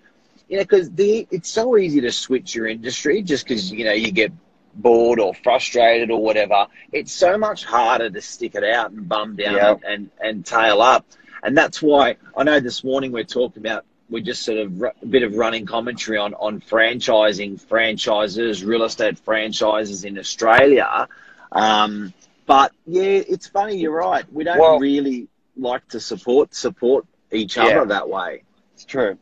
you 0.48 0.58
know, 0.58 0.64
because 0.64 0.90
it's 0.98 1.48
so 1.48 1.78
easy 1.78 2.02
to 2.02 2.12
switch 2.12 2.54
your 2.54 2.66
industry 2.66 3.22
just 3.22 3.46
because 3.46 3.72
you 3.72 3.84
know 3.84 3.92
you 3.92 4.12
get 4.12 4.32
bored 4.74 5.18
or 5.18 5.32
frustrated 5.34 6.10
or 6.10 6.22
whatever. 6.22 6.66
It's 6.92 7.12
so 7.12 7.38
much 7.38 7.64
harder 7.64 8.10
to 8.10 8.20
stick 8.20 8.54
it 8.54 8.64
out 8.64 8.90
and 8.90 9.08
bum 9.08 9.36
down 9.36 9.54
Yeah. 9.54 9.70
and, 9.72 9.84
and 9.84 10.10
and 10.20 10.46
tail 10.46 10.82
up, 10.82 11.06
and 11.42 11.56
that's 11.56 11.80
why 11.80 12.16
I 12.36 12.44
know 12.44 12.60
this 12.60 12.84
morning 12.84 13.12
we're 13.12 13.24
talking 13.24 13.62
about 13.62 13.86
we're 14.10 14.22
just 14.22 14.42
sort 14.42 14.58
of 14.58 14.82
a 14.82 15.06
bit 15.06 15.22
of 15.22 15.36
running 15.36 15.64
commentary 15.64 16.18
on 16.18 16.34
on 16.34 16.60
franchising 16.60 17.58
franchises, 17.58 18.62
real 18.62 18.84
estate 18.84 19.18
franchises 19.18 20.04
in 20.04 20.18
Australia. 20.18 21.08
Um, 21.50 22.12
but 22.52 22.72
yeah, 22.86 23.02
it's 23.02 23.46
funny. 23.46 23.78
You're 23.78 23.96
right. 23.96 24.30
We 24.30 24.44
don't 24.44 24.58
well, 24.58 24.78
really 24.78 25.28
like 25.56 25.88
to 25.88 26.00
support 26.00 26.54
support 26.54 27.06
each 27.30 27.56
other 27.56 27.86
that 27.86 28.10
way. 28.10 28.42
It's 28.74 28.84
true. 28.84 29.16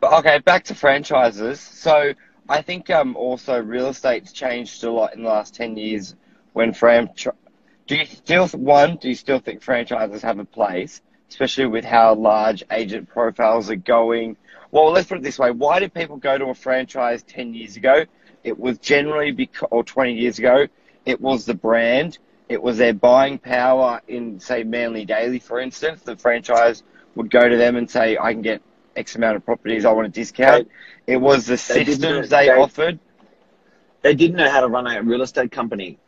But 0.00 0.12
okay, 0.18 0.38
back 0.38 0.64
to 0.64 0.74
franchises. 0.74 1.60
So 1.60 2.12
I 2.50 2.60
think 2.60 2.90
um, 2.90 3.16
also 3.16 3.58
real 3.58 3.88
estate's 3.88 4.34
changed 4.34 4.84
a 4.84 4.90
lot 4.90 5.14
in 5.14 5.22
the 5.22 5.30
last 5.30 5.54
ten 5.54 5.78
years. 5.78 6.14
When 6.52 6.74
franchise, 6.74 7.32
do 7.86 7.96
you 7.96 8.04
still 8.04 8.46
one? 8.48 8.96
Do 8.96 9.08
you 9.08 9.14
still 9.14 9.38
think 9.38 9.62
franchises 9.62 10.20
have 10.20 10.38
a 10.38 10.44
place? 10.44 11.00
especially 11.30 11.64
with 11.64 11.82
how 11.82 12.14
large 12.14 12.62
agent 12.70 13.08
profiles 13.08 13.70
are 13.70 13.76
going. 13.76 14.36
Well, 14.70 14.90
let's 14.90 15.08
put 15.08 15.16
it 15.16 15.22
this 15.22 15.38
way. 15.38 15.50
Why 15.50 15.78
did 15.78 15.94
people 15.94 16.18
go 16.18 16.36
to 16.36 16.44
a 16.50 16.54
franchise 16.54 17.22
10 17.22 17.54
years 17.54 17.78
ago? 17.78 18.04
It 18.44 18.60
was 18.60 18.76
generally 18.76 19.32
because, 19.32 19.68
or 19.70 19.82
20 19.82 20.12
years 20.12 20.38
ago, 20.38 20.66
it 21.06 21.22
was 21.22 21.46
the 21.46 21.54
brand. 21.54 22.18
It 22.52 22.62
was 22.62 22.76
their 22.76 22.92
buying 22.92 23.38
power 23.38 24.02
in, 24.08 24.38
say, 24.38 24.62
Manly 24.62 25.06
Daily, 25.06 25.38
for 25.38 25.58
instance. 25.58 26.02
The 26.02 26.16
franchise 26.16 26.82
would 27.14 27.30
go 27.30 27.48
to 27.48 27.56
them 27.56 27.76
and 27.76 27.90
say, 27.90 28.18
I 28.18 28.34
can 28.34 28.42
get 28.42 28.60
X 28.94 29.16
amount 29.16 29.36
of 29.36 29.44
properties, 29.46 29.86
I 29.86 29.92
want 29.92 30.08
a 30.08 30.10
discount. 30.10 30.68
They, 31.06 31.14
it 31.14 31.16
was 31.16 31.46
the 31.46 31.52
they 31.52 31.84
systems 31.84 32.28
they, 32.28 32.48
they 32.48 32.52
offered. 32.52 32.98
They 34.02 34.14
didn't 34.14 34.36
know 34.36 34.50
how 34.50 34.60
to 34.60 34.68
run 34.68 34.86
a 34.86 35.02
real 35.02 35.22
estate 35.22 35.50
company. 35.50 35.98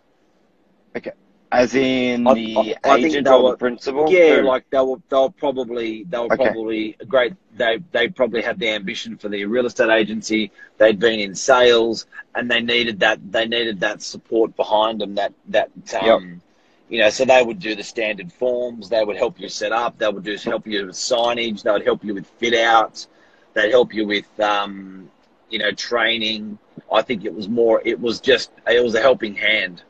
Okay. 0.94 1.12
As 1.54 1.74
in 1.76 2.26
I, 2.26 2.34
the 2.34 2.56
I, 2.56 2.90
I 2.90 2.96
agent 2.96 3.28
or 3.28 3.52
the 3.52 3.56
principal? 3.56 4.10
Yeah, 4.10 4.42
like 4.42 4.68
they 4.70 4.80
were, 4.80 4.96
they 5.08 5.16
were 5.16 5.30
probably, 5.30 6.02
they 6.04 6.18
were 6.18 6.24
okay. 6.24 6.36
probably 6.36 6.96
great. 7.06 7.34
They, 7.56 7.78
they 7.92 8.08
probably 8.08 8.42
had 8.42 8.58
the 8.58 8.70
ambition 8.70 9.16
for 9.16 9.28
the 9.28 9.44
real 9.44 9.64
estate 9.64 9.88
agency. 9.90 10.50
They'd 10.78 10.98
been 10.98 11.20
in 11.20 11.34
sales 11.36 12.06
and 12.34 12.50
they 12.50 12.60
needed 12.60 12.98
that, 13.00 13.20
they 13.30 13.46
needed 13.46 13.78
that 13.80 14.02
support 14.02 14.56
behind 14.56 15.00
them, 15.00 15.14
that, 15.14 15.32
that, 15.48 15.70
um, 16.02 16.06
yep. 16.06 16.40
you 16.88 16.98
know, 16.98 17.10
so 17.10 17.24
they 17.24 17.42
would 17.42 17.60
do 17.60 17.76
the 17.76 17.84
standard 17.84 18.32
forms. 18.32 18.88
They 18.88 19.04
would 19.04 19.16
help 19.16 19.38
you 19.38 19.48
set 19.48 19.70
up. 19.70 19.96
They 19.96 20.08
would 20.08 20.24
do 20.24 20.36
help 20.36 20.66
you 20.66 20.86
with 20.86 20.96
signage. 20.96 21.62
They 21.62 21.70
would 21.70 21.84
help 21.84 22.02
you 22.04 22.14
with 22.14 22.26
fit 22.26 22.54
outs. 22.54 23.06
They'd 23.52 23.70
help 23.70 23.94
you 23.94 24.08
with, 24.08 24.40
um, 24.40 25.08
you 25.50 25.60
know, 25.60 25.70
training. 25.70 26.58
I 26.92 27.02
think 27.02 27.24
it 27.24 27.32
was 27.32 27.48
more, 27.48 27.80
it 27.84 28.00
was 28.00 28.18
just, 28.18 28.50
it 28.66 28.82
was 28.82 28.96
a 28.96 29.00
helping 29.00 29.36
hand. 29.36 29.84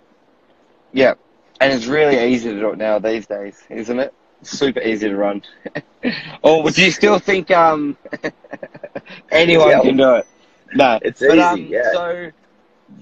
Yeah. 0.93 1.15
And 1.61 1.73
it's 1.73 1.87
really 1.87 2.33
easy 2.33 2.51
to 2.51 2.59
do 2.59 2.71
it 2.71 2.79
now 2.79 2.99
these 2.99 3.27
days, 3.27 3.63
isn't 3.71 3.99
it? 3.99 4.13
Super 4.43 4.81
easy 4.81 5.09
to 5.09 5.17
run. 5.17 5.43
or 6.43 6.71
do 6.71 6.85
you 6.85 6.91
still 6.91 7.19
think 7.19 7.51
um, 7.51 7.97
anyone 9.31 9.71
yeah, 9.71 9.81
can 9.81 9.97
do 9.97 10.15
it? 10.17 10.27
No, 10.75 10.99
it's 11.03 11.21
but, 11.21 11.39
easy. 11.39 11.43
Um, 11.43 11.67
yeah. 11.67 11.93
So 11.93 12.31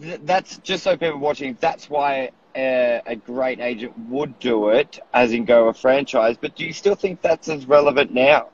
th- 0.00 0.20
that's 0.24 0.58
just 0.58 0.84
so 0.84 0.96
people 0.96 1.18
watching. 1.18 1.56
That's 1.60 1.88
why 1.88 2.30
a, 2.54 3.02
a 3.06 3.16
great 3.16 3.60
agent 3.60 3.98
would 4.08 4.38
do 4.38 4.68
it, 4.68 5.00
as 5.12 5.32
in 5.32 5.44
go 5.44 5.68
a 5.68 5.74
franchise. 5.74 6.36
But 6.40 6.54
do 6.54 6.64
you 6.64 6.72
still 6.72 6.94
think 6.94 7.22
that's 7.22 7.48
as 7.48 7.66
relevant 7.66 8.12
now? 8.12 8.48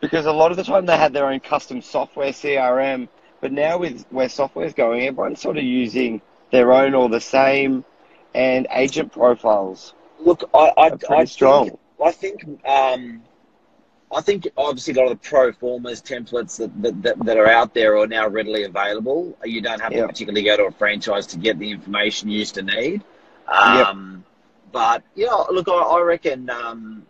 Because 0.00 0.26
a 0.26 0.32
lot 0.32 0.50
of 0.50 0.56
the 0.56 0.64
time 0.64 0.86
they 0.86 0.96
had 0.96 1.12
their 1.12 1.26
own 1.26 1.40
custom 1.40 1.80
software 1.80 2.30
CRM, 2.30 3.08
but 3.40 3.52
now 3.52 3.78
with 3.78 4.04
where 4.10 4.28
software 4.28 4.66
is 4.66 4.74
going, 4.74 5.06
everyone's 5.06 5.40
sort 5.40 5.56
of 5.56 5.64
using 5.64 6.20
their 6.50 6.72
own 6.72 6.94
or 6.94 7.08
the 7.08 7.20
same 7.20 7.84
and 8.34 8.66
agent 8.72 9.12
profiles. 9.12 9.94
Look, 10.18 10.48
I, 10.54 10.72
I, 10.76 10.98
I 11.10 11.24
strong. 11.24 11.68
Think, 11.68 11.80
I 12.04 12.12
think, 12.12 12.66
um, 12.66 13.22
I 14.14 14.20
think 14.20 14.48
obviously 14.56 14.94
a 14.94 14.96
lot 14.96 15.10
of 15.10 15.20
the 15.20 15.28
pro 15.28 15.52
formas 15.52 16.00
templates 16.00 16.56
that, 16.58 17.02
that, 17.02 17.24
that, 17.24 17.36
are 17.36 17.48
out 17.48 17.74
there 17.74 17.98
are 17.98 18.06
now 18.06 18.28
readily 18.28 18.64
available. 18.64 19.36
You 19.44 19.60
don't 19.60 19.80
have 19.80 19.92
to 19.92 20.06
particularly 20.06 20.44
go 20.44 20.56
to 20.56 20.64
a 20.64 20.70
franchise 20.70 21.26
to 21.28 21.38
get 21.38 21.58
the 21.58 21.70
information 21.70 22.28
you 22.28 22.38
used 22.38 22.54
to 22.54 22.62
need. 22.62 23.02
Um, 23.48 24.12
yep. 24.12 24.72
But 24.72 25.02
yeah, 25.14 25.34
look, 25.50 25.68
I, 25.68 25.72
I 25.72 26.00
reckon. 26.00 26.50
Um, 26.50 27.06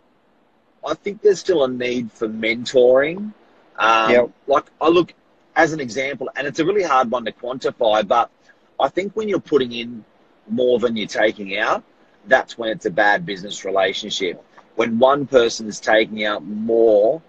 I 0.87 0.95
think 0.95 1.23
there's 1.23 1.41
still 1.41 1.65
a 1.65 1.69
need 1.69 2.13
for 2.13 2.29
mentoring. 2.29 3.33
Um, 3.79 4.11
yep. 4.11 4.31
Like 4.47 4.67
I 4.81 4.89
look 4.89 5.15
as 5.57 5.73
an 5.73 5.81
example, 5.81 6.29
and 6.37 6.47
it's 6.47 6.59
a 6.59 6.65
really 6.65 6.83
hard 6.83 7.11
one 7.11 7.25
to 7.25 7.33
quantify, 7.33 8.07
but 8.07 8.31
I 8.79 8.89
think 8.89 9.15
when 9.15 9.29
you're 9.29 9.41
putting 9.41 9.73
in 9.73 10.05
more 10.49 10.79
than 10.79 10.97
you're 10.97 11.07
taking 11.07 11.57
out, 11.59 11.83
that's 12.27 12.57
when 12.57 12.71
it's 12.71 12.87
a 12.87 12.91
bad 12.91 13.27
business 13.27 13.65
relationship. 13.65 14.43
When 14.77 14.99
one 14.99 15.27
person 15.27 15.69
is 15.69 15.81
taking 15.81 16.25
out 16.25 16.45
more 16.45 17.23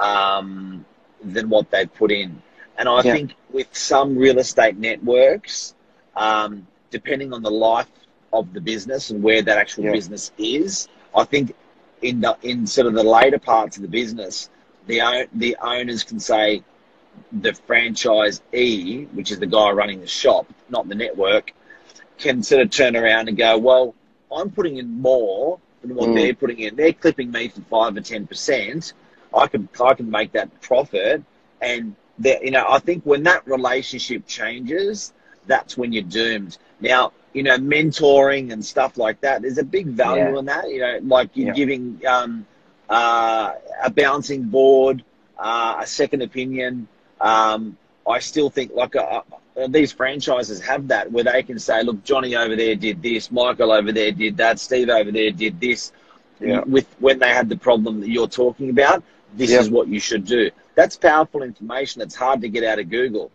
um, 0.00 0.84
than 1.22 1.48
what 1.48 1.70
they've 1.70 1.92
put 1.92 2.12
in. 2.12 2.40
And 2.76 2.88
I 2.88 2.96
yeah. 2.96 3.14
think 3.14 3.34
with 3.50 3.68
some 3.72 4.16
real 4.16 4.38
estate 4.38 4.76
networks, 4.76 5.74
um, 6.16 6.66
depending 6.90 7.32
on 7.32 7.42
the 7.42 7.50
life 7.50 7.90
of 8.32 8.52
the 8.52 8.60
business 8.60 9.10
and 9.10 9.22
where 9.22 9.42
that 9.42 9.58
actual 9.58 9.84
yeah. 9.84 9.92
business 9.92 10.32
is, 10.38 10.88
I 11.14 11.24
think 11.24 11.54
in 12.02 12.20
the 12.20 12.36
in 12.42 12.66
sort 12.66 12.86
of 12.86 12.94
the 12.94 13.02
later 13.02 13.38
parts 13.38 13.76
of 13.76 13.82
the 13.82 13.88
business, 13.88 14.50
the 14.86 15.28
the 15.34 15.56
owners 15.62 16.02
can 16.02 16.20
say 16.20 16.62
the 17.32 17.50
franchisee, 17.50 19.12
which 19.12 19.30
is 19.30 19.38
the 19.38 19.46
guy 19.46 19.70
running 19.70 20.00
the 20.00 20.06
shop, 20.06 20.46
not 20.68 20.88
the 20.88 20.94
network, 20.94 21.52
can 22.18 22.42
sort 22.42 22.62
of 22.62 22.70
turn 22.70 22.96
around 22.96 23.28
and 23.28 23.36
go, 23.36 23.58
well, 23.58 23.94
I'm 24.34 24.50
putting 24.50 24.78
in 24.78 25.00
more 25.00 25.58
than 25.82 25.94
what 25.94 26.10
mm. 26.10 26.14
they're 26.14 26.34
putting 26.34 26.60
in. 26.60 26.76
They're 26.76 26.92
clipping 26.92 27.30
me 27.30 27.48
for 27.48 27.60
five 27.62 27.96
or 27.96 28.00
ten 28.00 28.26
percent. 28.26 28.92
I 29.34 29.46
can 29.46 29.68
I 29.80 29.94
can 29.94 30.10
make 30.10 30.32
that 30.32 30.60
profit, 30.60 31.22
and 31.60 31.96
that 32.20 32.44
you 32.44 32.50
know 32.50 32.64
I 32.68 32.78
think 32.78 33.04
when 33.04 33.24
that 33.24 33.46
relationship 33.46 34.26
changes, 34.26 35.12
that's 35.46 35.76
when 35.76 35.92
you're 35.92 36.02
doomed. 36.02 36.58
Now 36.80 37.12
you 37.32 37.42
know 37.42 37.56
mentoring 37.58 38.52
and 38.52 38.64
stuff 38.64 38.96
like 38.96 39.20
that. 39.22 39.42
There's 39.42 39.58
a 39.58 39.64
big 39.64 39.88
value 39.88 40.32
yeah. 40.32 40.38
in 40.38 40.44
that. 40.46 40.70
You 40.70 40.80
know, 40.80 40.98
like 41.02 41.30
you're 41.34 41.48
yeah. 41.48 41.54
giving 41.54 42.00
um, 42.06 42.46
uh, 42.88 43.52
a 43.82 43.90
bouncing 43.90 44.44
board, 44.44 45.04
uh, 45.38 45.78
a 45.80 45.86
second 45.86 46.22
opinion. 46.22 46.88
Um, 47.20 47.76
I 48.08 48.18
still 48.18 48.50
think 48.50 48.72
like 48.74 48.96
uh, 48.96 49.22
Uh, 49.56 49.68
these 49.68 49.92
franchises 49.92 50.60
have 50.60 50.88
that 50.88 51.10
where 51.12 51.24
they 51.24 51.42
can 51.42 51.58
say, 51.58 51.82
look, 51.82 52.02
Johnny 52.02 52.34
over 52.34 52.56
there 52.56 52.74
did 52.74 53.00
this, 53.02 53.30
Michael 53.30 53.70
over 53.72 53.92
there 53.92 54.10
did 54.10 54.36
that, 54.36 54.58
Steve 54.58 54.88
over 54.88 55.12
there 55.12 55.30
did 55.30 55.60
this. 55.60 55.92
Yeah. 56.40 56.62
With 56.66 56.86
when 56.98 57.20
they 57.20 57.28
had 57.28 57.48
the 57.48 57.56
problem 57.56 58.00
that 58.00 58.08
you're 58.08 58.26
talking 58.26 58.70
about, 58.70 59.04
this 59.34 59.50
is 59.52 59.70
what 59.70 59.86
you 59.88 60.00
should 60.00 60.24
do. 60.24 60.50
That's 60.74 60.96
powerful 60.96 61.42
information. 61.42 62.02
It's 62.02 62.16
hard 62.16 62.40
to 62.40 62.48
get 62.48 62.64
out 62.64 62.80
of 62.80 62.90
Google. 62.90 63.30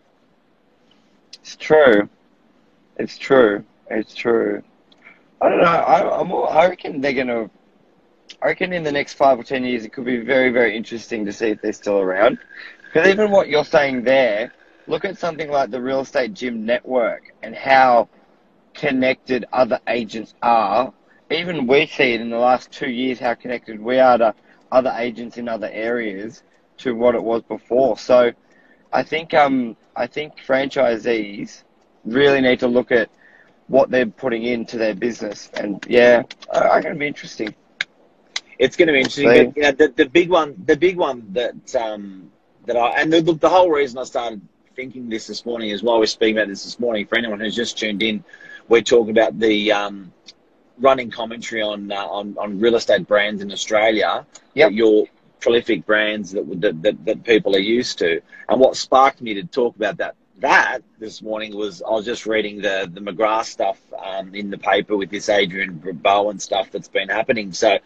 It's 1.41 1.55
true. 1.55 2.09
It's 2.97 3.17
true. 3.17 3.63
It's 3.89 4.13
true. 4.13 4.61
I 5.41 5.49
don't 5.49 5.59
know. 5.59 5.65
I, 5.65 6.19
I'm, 6.19 6.33
I 6.33 6.67
reckon 6.67 6.99
they're 6.99 7.13
gonna. 7.13 7.49
I 8.41 8.47
reckon 8.47 8.73
in 8.73 8.83
the 8.83 8.91
next 8.91 9.13
five 9.13 9.39
or 9.39 9.43
ten 9.43 9.63
years, 9.63 9.85
it 9.85 9.93
could 9.93 10.05
be 10.05 10.17
very, 10.17 10.51
very 10.51 10.75
interesting 10.75 11.25
to 11.25 11.33
see 11.33 11.47
if 11.47 11.61
they're 11.61 11.73
still 11.73 11.99
around. 11.99 12.37
Because 12.85 13.07
even 13.07 13.31
what 13.31 13.47
you're 13.47 13.65
saying 13.65 14.03
there, 14.03 14.51
look 14.89 15.05
at 15.05 15.17
something 15.17 15.49
like 15.49 15.69
the 15.69 15.81
Real 15.81 16.01
Estate 16.01 16.33
Gym 16.33 16.65
Network 16.65 17.33
and 17.43 17.55
how 17.55 18.09
connected 18.73 19.45
other 19.53 19.79
agents 19.87 20.33
are. 20.41 20.91
Even 21.31 21.67
we 21.67 21.85
see 21.85 22.13
it 22.15 22.21
in 22.21 22.31
the 22.31 22.39
last 22.39 22.71
two 22.71 22.89
years 22.89 23.19
how 23.19 23.35
connected 23.35 23.79
we 23.79 23.99
are 23.99 24.17
to 24.17 24.33
other 24.71 24.93
agents 24.97 25.37
in 25.37 25.47
other 25.47 25.69
areas 25.71 26.43
to 26.77 26.95
what 26.95 27.13
it 27.13 27.23
was 27.23 27.43
before. 27.43 27.97
So 27.97 28.31
I 28.91 29.03
think 29.03 29.33
um 29.35 29.77
I 29.95 30.07
think 30.07 30.33
franchisees 30.45 31.63
really 32.03 32.41
need 32.41 32.59
to 32.61 32.67
look 32.67 32.91
at 32.91 33.09
what 33.67 33.91
they're 33.91 34.07
putting 34.07 34.43
into 34.43 34.77
their 34.77 34.95
business 34.95 35.51
and 35.53 35.85
yeah, 35.87 36.23
I 36.51 36.75
reckon 36.75 36.85
it'll 36.91 36.99
be 36.99 37.07
interesting. 37.07 37.53
It's 38.57 38.75
going 38.75 38.87
to 38.87 38.93
be 38.93 38.99
interesting, 38.99 39.31
but 39.33 39.55
you 39.55 39.63
know, 39.63 39.71
the, 39.71 39.87
the 39.95 40.05
big 40.05 40.29
one, 40.29 40.55
the 40.65 40.75
big 40.75 40.97
one 40.97 41.27
that 41.31 41.75
um, 41.75 42.29
that 42.65 42.75
I 42.75 43.01
and 43.01 43.13
the, 43.13 43.21
the 43.21 43.47
whole 43.47 43.69
reason 43.69 43.99
I 43.99 44.03
started 44.03 44.41
thinking 44.79 45.09
this 45.09 45.27
this 45.27 45.45
morning 45.45 45.71
as 45.71 45.83
well. 45.83 45.99
We're 45.99 46.05
speaking 46.05 46.37
about 46.37 46.47
this 46.47 46.63
this 46.63 46.79
morning. 46.79 47.05
For 47.05 47.17
anyone 47.17 47.41
who's 47.41 47.53
just 47.53 47.77
tuned 47.77 48.01
in, 48.01 48.23
we're 48.69 48.81
talking 48.81 49.11
about 49.11 49.37
the 49.37 49.73
um, 49.73 50.13
running 50.77 51.11
commentary 51.11 51.61
on, 51.61 51.91
uh, 51.91 51.95
on 51.95 52.37
on 52.37 52.61
real 52.61 52.75
estate 52.75 53.05
brands 53.05 53.41
in 53.41 53.51
Australia. 53.51 54.25
Yep. 54.53 54.71
Your 54.71 55.07
prolific 55.41 55.85
brands 55.85 56.31
that, 56.31 56.45
that, 56.61 56.81
that 56.81 57.05
that 57.05 57.23
people 57.25 57.57
are 57.57 57.65
used 57.77 57.97
to. 57.99 58.21
And 58.47 58.61
what 58.61 58.77
sparked 58.77 59.19
me 59.21 59.33
to 59.33 59.43
talk 59.43 59.75
about 59.75 59.97
that 59.97 60.15
that 60.37 60.79
this 60.97 61.21
morning 61.21 61.53
was 61.57 61.81
I 61.81 61.91
was 61.91 62.05
just 62.05 62.25
reading 62.25 62.61
the 62.61 62.89
the 62.89 63.01
McGrath 63.01 63.47
stuff 63.47 63.81
um, 64.01 64.33
in 64.33 64.49
the 64.49 64.57
paper 64.57 64.95
with 64.95 65.09
this 65.09 65.27
Adrian 65.27 65.73
Bowen 66.01 66.39
stuff 66.39 66.71
that's 66.71 66.87
been 66.87 67.09
happening. 67.09 67.51
So 67.51 67.79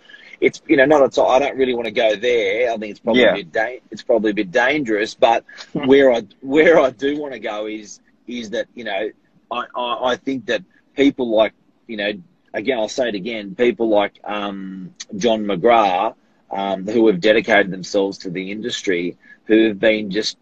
it's 0.44 0.62
you 0.68 0.78
know 0.78 0.86
not 0.86 1.02
at 1.02 1.18
all. 1.18 1.30
I 1.30 1.40
don't 1.40 1.58
really 1.58 1.74
want 1.74 1.86
to 1.86 1.92
go 1.92 2.16
there. 2.16 2.72
I 2.72 2.78
think 2.78 2.92
it's 2.92 3.00
probably 3.00 3.24
yeah. 3.24 3.32
a 3.32 3.36
bit 3.36 3.52
da- 3.52 3.82
it's 3.92 4.04
probably 4.04 4.32
a 4.32 4.34
bit 4.34 4.52
dangerous. 4.52 5.14
But 5.16 5.46
where 5.74 6.12
I 6.12 6.24
where 6.42 6.80
I 6.80 6.90
do 6.90 7.20
want 7.20 7.34
to 7.34 7.40
go 7.40 7.66
is 7.68 8.00
is 8.28 8.52
that 8.52 8.68
you 8.76 8.84
know 8.84 9.10
I, 9.52 9.66
I, 9.76 10.12
I 10.12 10.16
think 10.18 10.46
that 10.48 10.64
people 10.96 11.30
like 11.30 11.54
you 11.88 11.98
know 11.98 12.12
again 12.54 12.78
I'll 12.78 12.90
say 12.90 13.10
it 13.10 13.16
again 13.16 13.56
people 13.56 13.90
like 13.90 14.20
um, 14.24 14.94
John 15.16 15.46
McGrath 15.46 16.16
um, 16.52 16.86
who 16.88 17.08
have 17.08 17.20
dedicated 17.20 17.72
themselves 17.72 18.20
to 18.20 18.30
the 18.30 18.52
industry, 18.52 19.18
who 19.46 19.70
have 19.70 19.80
been 19.80 20.12
just 20.12 20.38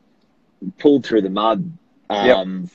pulled 0.78 1.06
through 1.06 1.22
the 1.22 1.30
mud. 1.30 1.72
Um, 2.10 2.70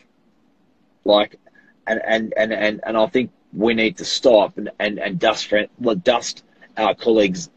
Like, 1.05 1.39
and, 1.87 2.01
and, 2.05 2.35
and, 2.37 2.53
and, 2.53 2.81
and 2.83 2.97
I 2.97 3.07
think 3.07 3.31
we 3.53 3.75
need 3.75 3.99
to 3.99 4.05
stop 4.05 4.59
and, 4.59 4.71
and, 4.79 4.99
and 4.99 5.19
dust, 5.21 5.47
friend, 5.47 5.69
dust 6.03 6.43
our 6.77 6.95
colleagues 6.95 7.51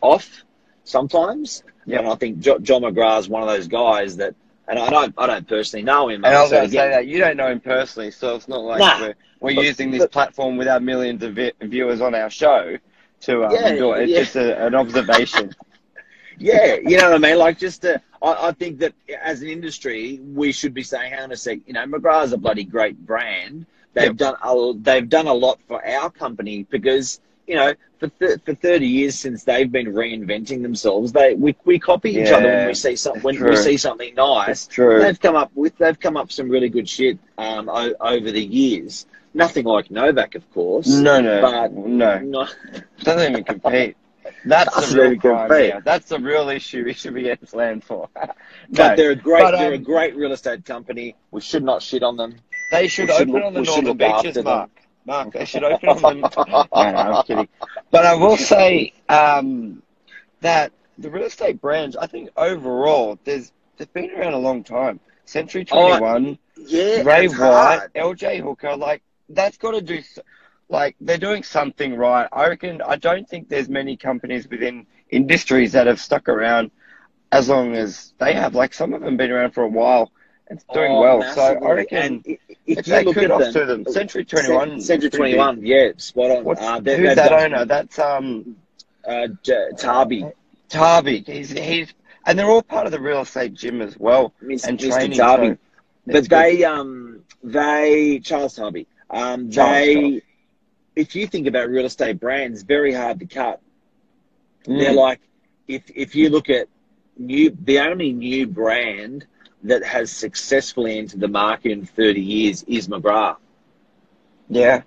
off 0.00 0.42
sometimes. 0.84 1.62
Yep. 1.86 2.00
And 2.00 2.08
I 2.08 2.14
think 2.16 2.38
jo- 2.40 2.58
John 2.58 2.82
McGrath 2.82 3.20
is 3.20 3.28
one 3.28 3.42
of 3.42 3.48
those 3.48 3.68
guys 3.68 4.16
that, 4.16 4.34
and 4.68 4.78
I 4.78 4.90
don't, 4.90 5.14
I 5.16 5.26
don't 5.26 5.46
personally 5.46 5.84
know 5.84 6.08
him. 6.08 6.24
And 6.24 6.34
I 6.34 6.40
was 6.40 6.50
so 6.50 6.56
going 6.56 6.68
to 6.70 6.76
say 6.76 6.88
that 6.90 7.06
you 7.06 7.18
don't 7.18 7.36
know 7.36 7.48
him 7.48 7.60
personally, 7.60 8.10
so 8.10 8.34
it's 8.34 8.48
not 8.48 8.62
like 8.62 8.80
Nah. 8.80 9.00
we're, 9.00 9.14
we're 9.40 9.54
But- 9.54 9.64
using 9.64 9.90
this 9.90 10.00
but- 10.00 10.12
platform 10.12 10.56
with 10.56 10.68
our 10.68 10.80
millions 10.80 11.22
of 11.22 11.34
vi- 11.34 11.52
viewers 11.60 12.00
on 12.00 12.14
our 12.14 12.30
show 12.30 12.76
to 13.20 13.44
um, 13.44 13.52
Yeah, 13.52 13.74
do 13.76 13.92
it. 13.92 14.02
It's 14.02 14.12
yeah. 14.12 14.18
just 14.20 14.36
a, 14.36 14.66
an 14.66 14.74
observation. 14.74 15.54
Yeah, 16.38 16.74
you 16.74 16.98
know 16.98 17.04
what 17.12 17.14
I 17.14 17.18
mean. 17.30 17.38
Like, 17.38 17.58
just 17.58 17.82
uh, 17.86 17.96
I, 18.20 18.48
I 18.48 18.52
think 18.52 18.78
that 18.80 18.92
as 19.22 19.40
an 19.40 19.48
industry, 19.48 20.20
we 20.22 20.52
should 20.52 20.74
be 20.74 20.82
saying, 20.82 21.12
"Hang 21.12 21.22
on 21.22 21.32
a 21.32 21.36
sec." 21.36 21.60
You 21.66 21.72
know, 21.72 21.86
McGrath's 21.86 22.32
a 22.32 22.36
bloody 22.36 22.64
great 22.64 22.98
brand. 23.06 23.64
They've 23.94 24.08
Yep. 24.08 24.16
done 24.16 24.34
a, 24.42 24.72
they've 24.78 25.08
done 25.08 25.28
a 25.28 25.32
lot 25.32 25.60
for 25.66 25.82
our 25.86 26.10
company 26.10 26.64
because 26.64 27.22
you 27.46 27.54
know 27.56 27.74
for 27.98 28.08
th- 28.08 28.40
for 28.44 28.54
thirty 28.54 28.86
years 28.86 29.18
since 29.18 29.44
they've 29.44 29.70
been 29.70 29.86
reinventing 29.86 30.62
themselves, 30.62 31.12
they 31.12 31.34
we, 31.34 31.56
we 31.64 31.78
copy 31.78 32.10
each 32.12 32.28
other 32.28 32.46
when 32.46 32.66
we 32.68 32.74
see 32.74 32.96
some 32.96 33.20
when 33.20 33.36
true. 33.36 33.50
we 33.50 33.56
see 33.56 33.76
something 33.76 34.14
nice. 34.14 34.66
True. 34.66 35.00
They've 35.00 35.18
come 35.18 35.36
up 35.36 35.50
with 35.54 35.76
they've 35.78 35.98
come 35.98 36.16
up 36.16 36.30
some 36.32 36.48
really 36.48 36.68
good 36.68 36.88
shit 36.88 37.18
um, 37.38 37.68
o- 37.68 37.94
over 38.00 38.30
the 38.30 38.44
years. 38.44 39.06
Nothing 39.34 39.66
like 39.66 39.90
Novak, 39.90 40.34
of 40.34 40.50
course. 40.52 40.88
No, 40.88 41.20
no, 41.20 41.42
But- 41.42 41.72
no. 41.72 42.18
No, 42.20 42.48
Doesn't 43.02 43.32
even 43.32 43.44
compete. 43.44 43.96
That's 44.44 44.90
the 44.92 45.00
real 45.02 45.20
crime 45.20 45.50
here. 45.52 45.82
That's 45.84 46.08
the 46.08 46.18
real 46.18 46.48
issue 46.48 46.84
we 46.84 46.94
should 46.94 47.14
be 47.14 47.22
getting 47.22 47.46
slammed 47.46 47.84
for. 47.84 48.08
but 48.14 48.36
no, 48.70 48.96
they're 48.96 49.10
a 49.10 49.16
great 49.16 49.42
but, 49.42 49.52
they're 49.52 49.72
a 49.74 49.76
um, 49.76 49.82
great 49.82 50.16
real 50.16 50.32
estate 50.32 50.64
company. 50.64 51.16
We 51.30 51.40
should 51.42 51.62
not 51.64 51.82
shit 51.82 52.02
on 52.02 52.16
them. 52.16 52.36
they 52.70 52.88
should 52.88 53.08
we 53.08 53.14
should 53.14 53.28
open 53.28 53.34
look- 53.34 53.44
on 53.44 53.54
the 53.54 53.62
northern 53.62 53.96
beaches, 53.96 54.34
them. 54.36 54.70
Mark. 55.06 55.32
They 55.32 55.44
should 55.44 55.64
open 55.64 55.88
on 55.88 56.02
the. 56.02 56.12
no, 56.74 56.90
no, 56.92 56.98
I'm 56.98 57.24
kidding. 57.24 57.48
But 57.90 58.06
I 58.06 58.14
will 58.14 58.36
say 58.36 58.92
um, 59.08 59.82
that 60.40 60.72
the 60.98 61.10
real 61.10 61.24
estate 61.24 61.60
brands, 61.60 61.96
I 61.96 62.06
think 62.06 62.30
overall, 62.36 63.18
there's 63.24 63.52
they've 63.76 63.92
been 63.92 64.10
around 64.10 64.34
a 64.34 64.38
long 64.38 64.64
time. 64.64 65.00
Century 65.24 65.66
Oh, 65.70 65.98
21, 65.98 66.38
Yeah, 66.56 67.02
Ray 67.02 67.28
White, 67.28 67.36
hard. 67.36 67.94
LJ 67.94 68.40
Hooker, 68.40 68.76
like 68.76 69.02
that's 69.28 69.56
got 69.58 69.72
to 69.72 69.80
do, 69.80 70.02
like 70.68 70.96
they're 71.00 71.18
doing 71.18 71.42
something 71.42 71.94
right. 71.96 72.28
I 72.32 72.48
reckon. 72.48 72.82
I 72.82 72.96
don't 72.96 73.28
think 73.28 73.48
there's 73.48 73.68
many 73.68 73.96
companies 73.96 74.48
within 74.48 74.86
industries 75.10 75.72
that 75.72 75.86
have 75.86 76.00
stuck 76.00 76.28
around 76.28 76.70
as 77.32 77.48
long 77.48 77.74
as 77.74 78.14
they 78.18 78.32
have. 78.34 78.54
Like 78.54 78.72
some 78.74 78.94
of 78.94 79.00
them 79.02 79.16
been 79.16 79.30
around 79.30 79.52
for 79.52 79.62
a 79.64 79.68
while 79.68 80.12
and 80.48 80.62
doing 80.72 80.92
Oh, 80.92 81.00
well. 81.00 81.34
So. 81.34 81.42
I 81.42 81.72
reckon 81.72 81.98
And 81.98 82.24
i- 82.28 82.38
if 82.66 82.78
if 82.78 82.86
you 82.86 82.92
they 82.92 83.04
look 83.04 83.16
at 83.16 83.30
off 83.30 83.40
them, 83.40 83.52
to 83.52 83.64
them. 83.64 83.84
Century 83.86 84.24
21. 84.24 84.80
Century 84.80 85.10
pretty 85.10 85.34
21, 85.36 85.64
yeah, 85.66 85.90
spot 85.96 86.30
on. 86.30 86.44
What's, 86.44 86.60
uh, 86.62 86.80
they- 86.80 86.96
who's 86.96 87.08
they've 87.08 87.16
that 87.16 87.28
done- 87.30 87.52
owner? 87.54 87.64
That's 87.64 87.98
um 87.98 88.56
Uh, 89.06 89.28
J- 89.44 89.68
Tarbey, 89.74 90.32
Tarbey. 90.68 91.24
He's 91.26 91.50
he's 91.50 91.94
and 92.26 92.36
they're 92.38 92.50
all 92.50 92.62
part 92.62 92.86
of 92.86 92.92
the 92.92 93.00
real 93.00 93.20
estate 93.20 93.54
gym 93.54 93.80
as 93.80 93.96
well 93.98 94.32
Miss- 94.40 94.64
and 94.64 94.78
Mr. 94.78 94.90
training. 94.90 95.18
Tarbey. 95.18 95.50
so 95.52 95.58
but 96.06 96.16
it's 96.16 96.28
good. 96.28 96.38
they, 96.42 96.64
um, 96.64 97.20
they 97.44 98.20
Charles 98.24 98.58
Tarbey, 98.58 98.86
um, 99.10 99.50
Charles 99.50 99.86
they. 99.86 100.22
If 100.96 101.14
you 101.14 101.26
think 101.26 101.46
about 101.46 101.68
real 101.68 101.84
estate 101.84 102.18
brands, 102.18 102.62
very 102.62 102.92
hard 102.92 103.20
to 103.20 103.26
cut. 103.26 103.60
They're 104.64 104.90
Mm. 104.92 104.96
like, 104.96 105.20
if 105.68 105.82
if 105.94 106.14
you 106.16 106.30
look 106.30 106.48
at 106.50 106.66
new, 107.18 107.56
the 107.64 107.78
only 107.80 108.12
new 108.12 108.46
brand 108.46 109.26
that 109.68 109.84
has 109.84 110.10
successfully 110.10 110.98
entered 110.98 111.20
the 111.20 111.28
market 111.28 111.72
in 111.72 111.84
30 111.86 112.20
years 112.20 112.62
is 112.64 112.88
McGrath. 112.88 113.36
yeah. 114.48 114.82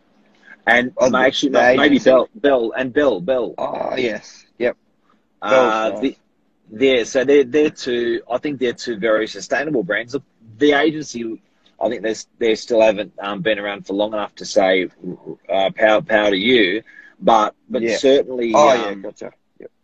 And 0.68 0.92
Oh, 0.98 1.16
actually, 1.16 1.52
maybe? 1.52 2.00
Bell, 2.00 2.30
Bell, 2.36 2.72
and 2.78 2.94
Bell, 2.94 3.22
Bell. 3.22 3.56
Oh 3.58 3.96
yes. 3.96 4.46
Yep. 4.60 4.78
Uh, 5.42 5.90
Bell's 5.90 6.02
the, 6.02 6.18
yeah, 6.72 7.04
so 7.04 7.24
they're 7.24 7.44
they're 7.44 7.72
two. 7.72 8.22
I 8.32 8.38
think 8.38 8.60
they're 8.60 8.74
two 8.74 8.98
very 8.98 9.28
sustainable 9.28 9.84
brands. 9.84 10.16
The 10.58 10.74
agency, 10.74 11.42
I 11.82 11.90
think 11.90 12.04
they 12.04 12.14
they 12.38 12.56
still 12.56 12.82
haven't 12.82 13.14
um, 13.20 13.42
been 13.42 13.58
around 13.58 13.88
for 13.88 13.94
long 13.94 14.14
enough 14.14 14.36
to 14.36 14.46
say 14.46 14.90
uh, 15.52 15.72
power 15.76 16.02
power 16.02 16.30
to 16.30 16.38
you, 16.38 16.84
but 17.20 17.56
but 17.70 17.82
Yeah. 17.82 17.98
certainly, 17.98 18.52
Oh 18.54 18.74
yeah. 18.74 18.86
um, 18.90 19.02
Gotcha. 19.02 19.32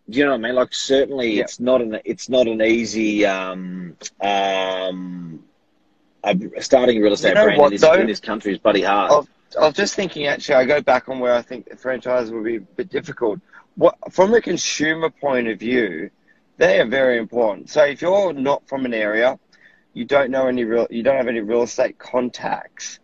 Do 0.10 0.20
you 0.20 0.26
know 0.26 0.32
what 0.32 0.38
I 0.40 0.44
mean? 0.44 0.56
Like 0.56 0.74
certainly, 0.74 1.36
Yeah. 1.38 1.44
it's 1.44 1.60
not 1.60 1.82
an 1.82 2.00
it's 2.06 2.30
not 2.30 2.48
an 2.48 2.62
easy 2.62 3.26
um, 3.26 3.96
um, 4.22 5.44
uh, 6.24 6.34
starting 6.60 6.98
a 6.98 7.02
real 7.02 7.14
estate 7.14 7.30
You 7.30 7.36
know 7.36 7.44
brand 7.46 7.60
what, 7.60 7.66
in, 7.68 7.72
this, 7.74 7.82
though? 7.82 7.94
in 7.94 8.08
this 8.08 8.20
country 8.20 8.54
is 8.54 8.60
bloody 8.60 8.84
hard. 8.84 9.28
I 9.60 9.66
was 9.66 9.74
just 9.74 9.96
thinking, 9.96 10.28
actually, 10.28 10.56
I 10.56 10.66
go 10.66 10.82
back 10.82 11.08
on 11.08 11.20
where 11.20 11.34
I 11.34 11.42
think 11.42 11.70
the 11.70 11.78
franchise 11.78 12.30
would 12.32 12.44
be 12.44 12.58
a 12.58 12.62
bit 12.62 12.90
difficult. 12.90 13.40
What 13.76 13.96
from 14.12 14.34
a 14.34 14.42
consumer 14.42 15.10
point 15.10 15.48
of 15.48 15.60
view, 15.60 16.10
they 16.58 16.80
are 16.82 16.86
very 16.86 17.18
important. 17.18 17.70
So 17.70 17.84
if 17.86 18.02
you're 18.02 18.34
not 18.34 18.68
from 18.68 18.86
an 18.86 18.94
area, 18.94 19.40
you 19.94 20.06
don't 20.06 20.30
know 20.30 20.48
any 20.48 20.66
real, 20.66 20.88
you 20.90 21.04
don't 21.04 21.16
have 21.18 21.28
any 21.28 21.40
real 21.40 21.64
estate 21.64 21.98
contacts, 21.98 23.00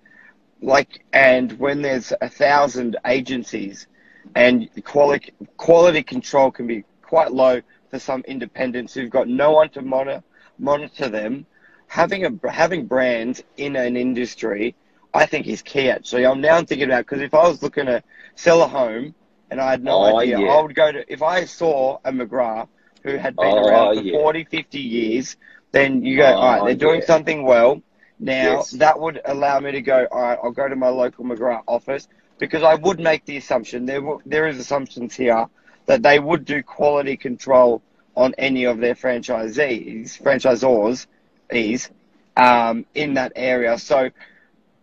like, 0.61 1.03
and 1.13 1.53
when 1.57 1.81
there's 1.81 2.11
a 2.21 2.29
thousand 2.29 2.97
agencies, 3.05 3.87
and 4.35 4.69
quality 4.83 5.33
quality 5.57 6.03
control 6.03 6.51
can 6.51 6.67
be 6.67 6.83
quite 7.11 7.31
low 7.33 7.61
for 7.89 7.99
some 7.99 8.21
independents 8.35 8.93
who've 8.93 9.09
got 9.17 9.27
no 9.27 9.51
one 9.51 9.69
to 9.69 9.81
monitor 9.81 10.23
monitor 10.57 11.09
them. 11.09 11.45
Having 11.87 12.21
a 12.25 12.51
having 12.51 12.87
brands 12.87 13.43
in 13.57 13.75
an 13.75 13.97
industry 13.97 14.75
I 15.13 15.25
think 15.25 15.47
is 15.47 15.61
key 15.61 15.89
actually. 15.89 16.25
I'm 16.25 16.41
now 16.41 16.57
thinking 16.63 16.87
about 16.89 17.05
because 17.05 17.21
if 17.21 17.33
I 17.33 17.47
was 17.49 17.61
looking 17.61 17.87
to 17.87 18.01
sell 18.35 18.63
a 18.63 18.67
home 18.67 19.15
and 19.49 19.59
I 19.59 19.71
had 19.71 19.83
no 19.83 20.03
Oh, 20.03 20.13
idea, 20.13 20.39
yeah. 20.39 20.47
I 20.47 20.61
would 20.61 20.75
go 20.75 20.91
to 20.91 21.01
if 21.11 21.21
I 21.21 21.45
saw 21.45 21.99
a 22.05 22.11
McGrath 22.13 22.69
who 23.03 23.17
had 23.17 23.39
been 23.39 23.57
Oh, 23.57 23.59
around 23.59 23.93
for 23.93 24.03
yeah. 24.03 24.15
40, 24.15 24.45
50 24.45 24.79
years, 24.79 25.35
then 25.73 26.03
you 26.03 26.17
go, 26.17 26.33
Oh, 26.33 26.39
all 26.39 26.53
right, 26.55 26.63
they're 26.63 26.75
doing 26.87 27.01
yeah. 27.01 27.05
something 27.13 27.43
well. 27.43 27.81
Now 28.19 28.65
Yes. 28.65 28.71
that 28.73 28.99
would 28.99 29.19
allow 29.25 29.59
me 29.59 29.71
to 29.73 29.81
go, 29.81 30.07
all 30.11 30.21
right, 30.21 30.39
I'll 30.43 30.51
go 30.51 30.67
to 30.69 30.75
my 30.75 30.89
local 30.89 31.25
McGrath 31.25 31.63
office 31.67 32.07
because 32.39 32.63
I 32.63 32.75
would 32.75 32.99
make 32.99 33.25
the 33.25 33.37
assumption 33.37 33.85
there 33.85 34.01
there 34.25 34.47
is 34.47 34.59
assumptions 34.59 35.15
here 35.15 35.47
that 35.91 36.03
they 36.03 36.19
would 36.19 36.45
do 36.45 36.63
quality 36.63 37.17
control 37.17 37.81
on 38.15 38.33
any 38.37 38.63
of 38.65 38.77
their 38.79 38.95
franchisees, 38.95 40.21
franchisors, 40.21 41.07
ease, 41.53 41.89
um, 42.37 42.85
in 42.95 43.13
that 43.15 43.31
area. 43.35 43.77
So 43.77 44.09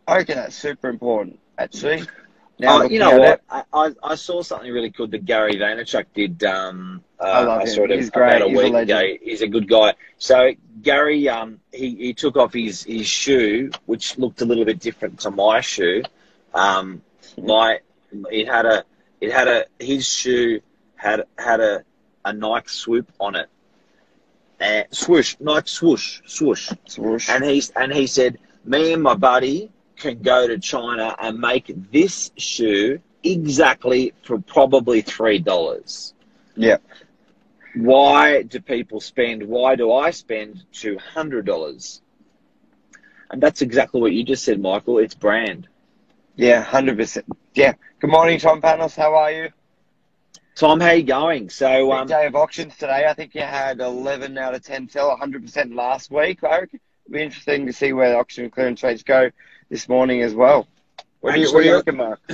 I 0.07 0.17
reckon 0.17 0.37
that's 0.37 0.57
super 0.57 0.89
important, 0.89 1.39
actually. 1.59 2.03
Now, 2.59 2.81
Uh, 2.81 2.89
you 2.89 2.99
know 2.99 3.19
what? 3.19 3.41
I, 3.51 3.63
I, 3.73 3.91
I 4.03 4.15
saw 4.17 4.43
something 4.43 4.71
really 4.73 4.91
good 4.91 5.11
that 5.13 5.25
Gary 5.25 5.55
Vaynerchuk 5.55 6.07
did. 6.15 6.43
Um, 6.45 7.03
uh, 7.21 7.25
I 7.25 7.41
love 7.43 7.61
him. 7.63 7.67
saw 7.69 7.85
it 7.85 7.91
He's 7.91 8.09
about 8.09 8.41
great. 8.41 8.43
a 8.43 8.49
He's 8.49 8.59
a 8.63 8.69
legend. 8.69 8.91
ago. 8.91 9.19
He's 9.23 9.43
a 9.43 9.47
good 9.49 9.69
guy. 9.69 9.95
So 10.19 10.53
Gary, 10.83 11.29
um, 11.29 11.61
he, 11.73 11.95
he 11.97 12.15
took 12.15 12.37
off 12.37 12.53
his, 12.53 12.83
his 12.85 13.07
shoe, 13.07 13.71
which 13.87 14.19
looked 14.19 14.41
a 14.43 14.45
little 14.45 14.65
bit 14.65 14.81
different 14.81 15.21
to 15.21 15.31
my 15.31 15.61
shoe. 15.61 16.03
Um, 16.55 17.03
my 17.39 17.79
it 18.31 18.49
had 18.49 18.67
a 18.67 18.85
it 19.21 19.33
had 19.33 19.49
a 19.49 19.67
his 19.79 20.09
shoe 20.09 20.61
had 20.99 21.25
had 21.39 21.61
a, 21.61 21.85
a 22.25 22.33
Nike 22.33 22.69
swoop 22.69 23.11
on 23.19 23.37
it. 23.37 23.49
And 24.61 24.87
swoosh, 24.91 25.37
Nike 25.41 25.69
swoosh, 25.69 26.21
swoosh. 26.27 26.71
swoosh. 26.87 27.29
And 27.31 27.45
he 27.45 27.63
and 27.77 27.93
he 27.93 28.07
said, 28.07 28.39
"Me 28.65 28.93
and 28.93 29.03
my 29.03 29.15
buddy 29.15 29.71
can 29.97 30.21
go 30.23 30.47
to 30.47 30.59
China 30.59 31.15
and 31.19 31.41
make 31.41 31.73
this 31.91 32.31
shoe 32.37 33.01
exactly 33.25 34.13
for 34.23 34.39
probably 34.39 35.01
three 35.03 35.39
dollars. 35.39 36.15
Yeah. 36.57 36.79
Why 37.75 38.43
do 38.43 38.61
people 38.61 39.01
spend? 39.01 39.47
Why 39.47 39.77
do 39.77 39.93
I 39.93 40.11
spend 40.11 40.65
two 40.73 40.99
hundred 40.99 41.47
dollars? 41.47 42.03
And 43.31 43.43
that's 43.43 43.63
exactly 43.63 44.01
what 44.01 44.13
you 44.13 44.25
just 44.25 44.45
said, 44.45 44.61
Michael. 44.61 44.99
It's 44.99 45.15
brand. 45.15 45.69
Yeah, 46.35 46.65
100%. 46.65 47.25
Yeah. 47.53 47.75
Good 48.01 48.11
morning, 48.11 48.39
Tom 48.39 48.63
Panos. 48.63 48.97
How 48.97 49.15
are 49.15 49.31
you? 49.31 49.49
Tom, 50.59 50.81
how 50.81 50.91
you 50.91 51.05
going? 51.05 51.49
So, 51.51 51.93
um, 51.93 52.09
day 52.09 52.27
of 52.27 52.35
auctions 52.35 52.77
today. 52.77 53.07
I 53.09 53.15
think 53.15 53.33
you 53.37 53.43
had 53.43 53.79
11 53.79 54.37
out 54.37 54.57
of 54.57 54.63
10 54.65 54.89
sell, 54.89 55.17
100% 55.17 55.73
last 55.73 56.11
week. 56.11 56.43
I 56.43 56.59
reckon 56.59 56.81
it'll 57.07 57.15
be 57.15 57.23
interesting 57.23 57.67
to 57.67 57.73
see 57.73 57.93
where 57.93 58.11
the 58.11 58.17
auction 58.17 58.51
clearance 58.51 58.83
rates 58.83 59.05
go 59.05 59.31
this 59.71 59.89
morning 59.89 60.23
as 60.23 60.35
well. 60.35 60.67
What 61.21 61.37
do 61.37 61.41
you, 61.41 61.53
what 61.53 61.61
do 61.61 61.69
you 61.69 61.75
reckon, 61.75 61.97
Mark? 61.99 62.21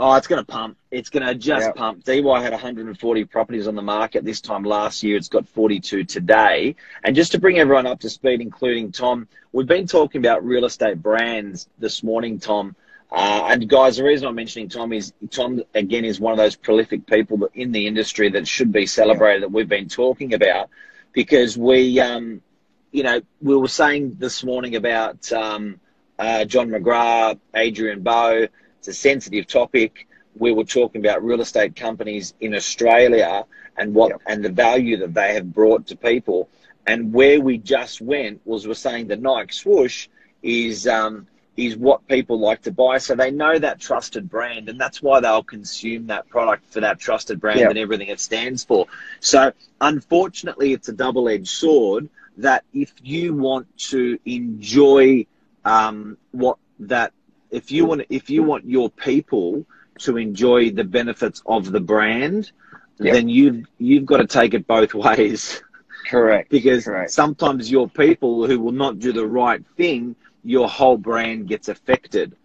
oh, 0.00 0.16
it's 0.16 0.26
going 0.26 0.44
to 0.44 0.52
pump. 0.52 0.78
It's 0.90 1.10
going 1.10 1.24
to 1.24 1.32
just 1.36 1.66
Yep. 1.66 1.76
pump. 1.76 2.02
DY 2.02 2.42
had 2.42 2.50
140 2.50 3.24
properties 3.26 3.68
on 3.68 3.76
the 3.76 3.82
market 3.82 4.24
this 4.24 4.40
time 4.40 4.64
last 4.64 5.04
year. 5.04 5.16
It's 5.16 5.28
got 5.28 5.46
42 5.46 6.02
today. 6.02 6.74
And 7.04 7.14
just 7.14 7.30
to 7.32 7.38
bring 7.38 7.60
everyone 7.60 7.86
up 7.86 8.00
to 8.00 8.10
speed, 8.10 8.40
including 8.40 8.90
Tom, 8.90 9.28
we've 9.52 9.68
been 9.68 9.86
talking 9.86 10.20
about 10.20 10.44
real 10.44 10.64
estate 10.64 11.00
brands 11.00 11.68
this 11.78 12.02
morning, 12.02 12.40
Tom. 12.40 12.74
Uh, 13.14 13.46
and 13.48 13.68
guys, 13.68 13.96
the 13.96 14.02
reason 14.02 14.26
I'm 14.26 14.34
mentioning 14.34 14.68
Tom 14.68 14.92
is 14.92 15.12
Tom 15.30 15.62
again 15.72 16.04
is 16.04 16.18
one 16.18 16.32
of 16.32 16.36
those 16.36 16.56
prolific 16.56 17.06
people 17.06 17.36
that 17.38 17.50
in 17.54 17.70
the 17.70 17.86
industry 17.86 18.28
that 18.30 18.48
should 18.48 18.72
be 18.72 18.86
celebrated 18.86 19.44
that 19.44 19.52
we've 19.52 19.68
been 19.68 19.88
talking 19.88 20.34
about 20.34 20.68
because 21.12 21.56
we, 21.56 22.00
um, 22.00 22.42
you 22.90 23.04
know, 23.04 23.20
we 23.40 23.54
were 23.54 23.68
saying 23.68 24.16
this 24.18 24.42
morning 24.42 24.74
about 24.74 25.30
um, 25.32 25.78
uh, 26.18 26.44
John 26.44 26.70
McGrath, 26.70 27.38
Adrian 27.54 28.02
Bo. 28.02 28.48
It's 28.80 28.88
a 28.88 28.92
sensitive 28.92 29.46
topic. 29.46 30.08
We 30.36 30.50
were 30.50 30.64
talking 30.64 31.00
about 31.00 31.24
real 31.24 31.40
estate 31.40 31.76
companies 31.76 32.34
in 32.40 32.52
Australia 32.52 33.44
and 33.76 33.94
what 33.94 34.20
and 34.26 34.44
the 34.44 34.50
value 34.50 34.96
that 34.96 35.14
they 35.14 35.34
have 35.34 35.52
brought 35.54 35.86
to 35.86 35.96
people. 35.96 36.48
And 36.84 37.12
where 37.12 37.40
we 37.40 37.58
just 37.58 38.00
went 38.00 38.40
was 38.44 38.66
we're 38.66 38.74
saying 38.74 39.06
the 39.06 39.16
Nike 39.16 39.52
swoosh 39.52 40.08
is 40.42 40.88
um, 40.88 41.28
is 41.56 41.76
what 41.76 42.06
people 42.08 42.40
like 42.40 42.62
to 42.62 42.72
buy. 42.72 42.98
So 42.98 43.14
they 43.14 43.30
know 43.30 43.58
that 43.58 43.80
trusted 43.80 44.28
brand, 44.28 44.68
and 44.68 44.80
that's 44.80 45.00
why 45.00 45.20
they'll 45.20 45.42
consume 45.42 46.08
that 46.08 46.28
product 46.28 46.72
for 46.72 46.80
that 46.80 46.98
trusted 46.98 47.40
brand 47.40 47.60
yep. 47.60 47.70
and 47.70 47.78
everything 47.78 48.08
it 48.08 48.20
stands 48.20 48.64
for. 48.64 48.86
So 49.20 49.52
unfortunately, 49.80 50.72
it's 50.72 50.88
a 50.88 50.92
double 50.92 51.28
edged 51.28 51.48
sword 51.48 52.08
that 52.38 52.64
if 52.72 52.92
you 53.02 53.34
want 53.34 53.66
to 53.78 54.18
enjoy 54.24 55.26
um, 55.64 56.18
what 56.32 56.58
that 56.80 57.12
if 57.50 57.70
you 57.70 57.86
want 57.86 58.02
if 58.08 58.30
you 58.30 58.42
want 58.42 58.64
your 58.64 58.90
people 58.90 59.64
to 60.00 60.16
enjoy 60.16 60.70
the 60.70 60.82
benefits 60.82 61.42
of 61.46 61.70
the 61.70 61.80
brand, 61.80 62.50
yep. 62.98 63.14
then 63.14 63.28
you've 63.28 63.64
you've 63.78 64.06
got 64.06 64.16
to 64.16 64.26
take 64.26 64.54
it 64.54 64.66
both 64.66 64.92
ways. 64.92 65.62
Correct. 66.08 66.50
because 66.50 66.84
Correct. 66.84 67.12
sometimes 67.12 67.70
your 67.70 67.88
people 67.88 68.46
who 68.46 68.58
will 68.58 68.72
not 68.72 68.98
do 68.98 69.12
the 69.12 69.26
right 69.26 69.64
thing 69.76 70.16
your 70.44 70.68
whole 70.68 70.98
brand 70.98 71.48
gets 71.48 71.68
affected. 71.68 72.36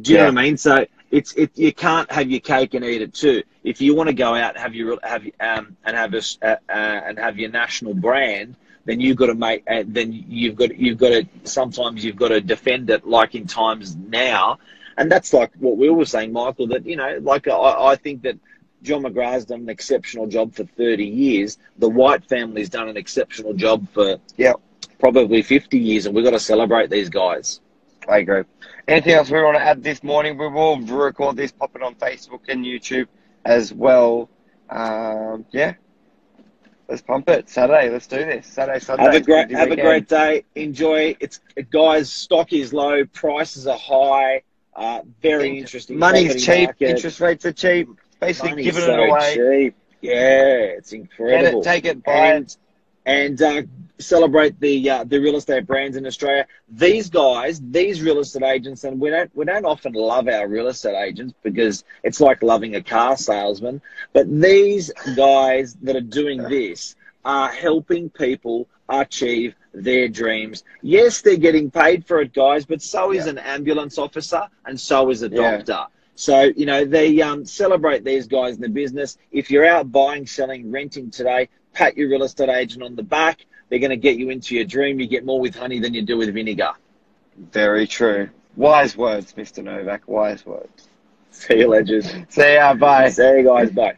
Do 0.00 0.12
you 0.12 0.18
yeah. 0.18 0.26
know 0.26 0.32
what 0.32 0.38
I 0.38 0.42
mean? 0.44 0.56
So 0.56 0.86
it's 1.10 1.32
it 1.34 1.58
you 1.58 1.72
can't 1.72 2.10
have 2.10 2.30
your 2.30 2.40
cake 2.40 2.74
and 2.74 2.84
eat 2.84 3.02
it 3.02 3.12
too. 3.12 3.42
If 3.64 3.80
you 3.80 3.94
want 3.94 4.08
to 4.08 4.14
go 4.14 4.34
out 4.34 4.54
and 4.54 4.58
have 4.58 4.74
your 4.74 4.98
have 5.02 5.24
um 5.40 5.76
and 5.84 5.96
have 5.96 6.14
a 6.14 6.22
uh, 6.42 6.56
uh, 6.68 6.72
and 6.72 7.18
have 7.18 7.38
your 7.38 7.50
national 7.50 7.94
brand, 7.94 8.54
then 8.84 9.00
you've 9.00 9.16
got 9.16 9.26
to 9.26 9.34
make 9.34 9.64
uh, 9.68 9.82
then 9.86 10.12
you've 10.12 10.56
got 10.56 10.76
you've 10.76 10.98
got 10.98 11.10
to 11.10 11.28
sometimes 11.44 12.04
you've 12.04 12.16
got 12.16 12.28
to 12.28 12.40
defend 12.40 12.88
it 12.90 13.06
like 13.06 13.34
in 13.34 13.46
times 13.46 13.96
now, 13.96 14.58
and 14.96 15.10
that's 15.10 15.32
like 15.32 15.50
what 15.58 15.76
we 15.76 15.90
were 15.90 16.04
saying, 16.04 16.32
Michael. 16.32 16.68
That 16.68 16.86
you 16.86 16.96
know, 16.96 17.18
like 17.20 17.48
I, 17.48 17.90
I 17.92 17.96
think 17.96 18.22
that. 18.22 18.38
John 18.82 19.02
McGrath's 19.02 19.44
done 19.44 19.60
an 19.60 19.68
exceptional 19.68 20.26
job 20.26 20.54
for 20.54 20.64
30 20.64 21.04
years. 21.04 21.58
The 21.76 21.90
White 21.90 22.24
family's 22.24 22.70
done 22.70 22.88
an 22.88 22.96
exceptional 22.96 23.52
job 23.52 23.86
for 23.90 24.16
yeah 24.38 24.54
probably 25.00 25.42
50 25.42 25.78
years, 25.78 26.06
and 26.06 26.14
we've 26.14 26.24
got 26.24 26.32
to 26.32 26.40
celebrate 26.40 26.90
these 26.90 27.08
guys. 27.08 27.60
I 28.08 28.18
agree. 28.18 28.42
Anything 28.86 29.14
else 29.14 29.30
we 29.30 29.42
want 29.42 29.56
to 29.56 29.62
add 29.62 29.82
this 29.82 30.02
morning? 30.02 30.38
We 30.38 30.48
will 30.48 30.80
record 30.80 31.36
this, 31.36 31.52
pop 31.52 31.74
it 31.74 31.82
on 31.82 31.94
Facebook 31.96 32.40
and 32.48 32.64
YouTube 32.64 33.08
as 33.44 33.72
well. 33.72 34.28
Um, 34.68 35.44
yeah, 35.50 35.74
let's 36.88 37.02
pump 37.02 37.28
it. 37.28 37.48
Saturday, 37.48 37.90
let's 37.90 38.06
do 38.06 38.18
this. 38.18 38.46
Saturday, 38.46 38.80
Sunday. 38.80 39.04
Have 39.04 39.14
a 39.14 39.20
great, 39.20 39.50
have 39.50 39.70
weekend. 39.70 39.80
a 39.80 39.82
great 39.82 40.08
day. 40.08 40.44
Enjoy. 40.54 41.16
It's 41.20 41.40
guys. 41.70 42.12
Stock 42.12 42.52
is 42.52 42.72
low. 42.72 43.04
Prices 43.06 43.66
are 43.66 43.78
high. 43.78 44.42
Uh, 44.74 45.02
very 45.20 45.58
interesting. 45.58 45.98
Money's 45.98 46.44
cheap. 46.44 46.68
Market. 46.68 46.90
Interest 46.90 47.20
rates 47.20 47.44
are 47.44 47.52
cheap. 47.52 47.88
Basically, 48.20 48.50
Money's 48.50 48.66
giving 48.66 48.82
so 48.82 48.92
it 48.92 49.08
away. 49.08 49.34
Cheap. 49.34 49.74
Yeah, 50.00 50.54
it's 50.78 50.92
incredible. 50.92 51.60
It, 51.60 51.64
take 51.64 51.84
it, 51.84 52.02
buy 52.02 52.34
and, 52.34 52.46
it, 52.46 52.56
and 53.04 53.42
uh, 53.42 53.62
celebrate 54.00 54.58
the 54.60 54.90
uh, 54.90 55.04
the 55.04 55.18
real 55.18 55.36
estate 55.36 55.66
brands 55.66 55.96
in 55.96 56.06
Australia. 56.06 56.46
These 56.68 57.10
guys, 57.10 57.60
these 57.60 58.02
real 58.02 58.18
estate 58.18 58.42
agents, 58.42 58.84
and 58.84 59.00
we 59.00 59.10
don't 59.10 59.30
we 59.34 59.44
don't 59.44 59.64
often 59.64 59.92
love 59.92 60.28
our 60.28 60.48
real 60.48 60.68
estate 60.68 60.96
agents 60.96 61.34
because 61.42 61.84
it's 62.02 62.20
like 62.20 62.42
loving 62.42 62.76
a 62.76 62.82
car 62.82 63.16
salesman. 63.16 63.80
But 64.12 64.30
these 64.30 64.90
guys 65.16 65.74
that 65.82 65.96
are 65.96 66.00
doing 66.00 66.42
this 66.42 66.96
are 67.24 67.50
helping 67.50 68.10
people 68.10 68.68
achieve 68.88 69.54
their 69.72 70.08
dreams. 70.08 70.64
Yes, 70.82 71.20
they're 71.20 71.36
getting 71.36 71.70
paid 71.70 72.06
for 72.06 72.20
it, 72.20 72.32
guys, 72.32 72.64
but 72.64 72.82
so 72.82 73.12
is 73.12 73.26
yeah. 73.26 73.32
an 73.32 73.38
ambulance 73.38 73.98
officer 73.98 74.42
and 74.64 74.80
so 74.80 75.10
is 75.10 75.22
a 75.22 75.28
doctor. 75.28 75.72
Yeah. 75.72 75.86
So, 76.16 76.50
you 76.56 76.66
know, 76.66 76.84
they 76.84 77.22
um, 77.22 77.46
celebrate 77.46 78.04
these 78.04 78.26
guys 78.26 78.56
in 78.56 78.60
the 78.60 78.68
business. 78.68 79.16
If 79.32 79.50
you're 79.50 79.66
out 79.66 79.90
buying, 79.90 80.26
selling, 80.26 80.70
renting 80.70 81.10
today, 81.10 81.48
pat 81.72 81.96
your 81.96 82.10
real 82.10 82.24
estate 82.24 82.48
agent 82.48 82.82
on 82.82 82.96
the 82.96 83.02
back 83.02 83.46
they're 83.70 83.78
going 83.78 83.90
to 83.90 83.96
get 83.96 84.16
you 84.16 84.30
into 84.30 84.54
your 84.54 84.64
dream. 84.64 85.00
You 85.00 85.06
get 85.06 85.24
more 85.24 85.40
with 85.40 85.54
honey 85.54 85.78
than 85.78 85.94
you 85.94 86.02
do 86.02 86.18
with 86.18 86.34
vinegar. 86.34 86.72
Very 87.52 87.86
true. 87.86 88.28
Wise 88.56 88.96
words, 88.96 89.32
Mr. 89.34 89.64
Novak. 89.64 90.06
Wise 90.06 90.44
words. 90.44 90.88
See 91.30 91.60
you, 91.60 91.68
legends. 91.68 92.12
See 92.28 92.54
ya. 92.54 92.74
Bye. 92.74 93.08
See 93.08 93.22
you 93.22 93.44
guys. 93.44 93.70
Bye. 93.70 93.96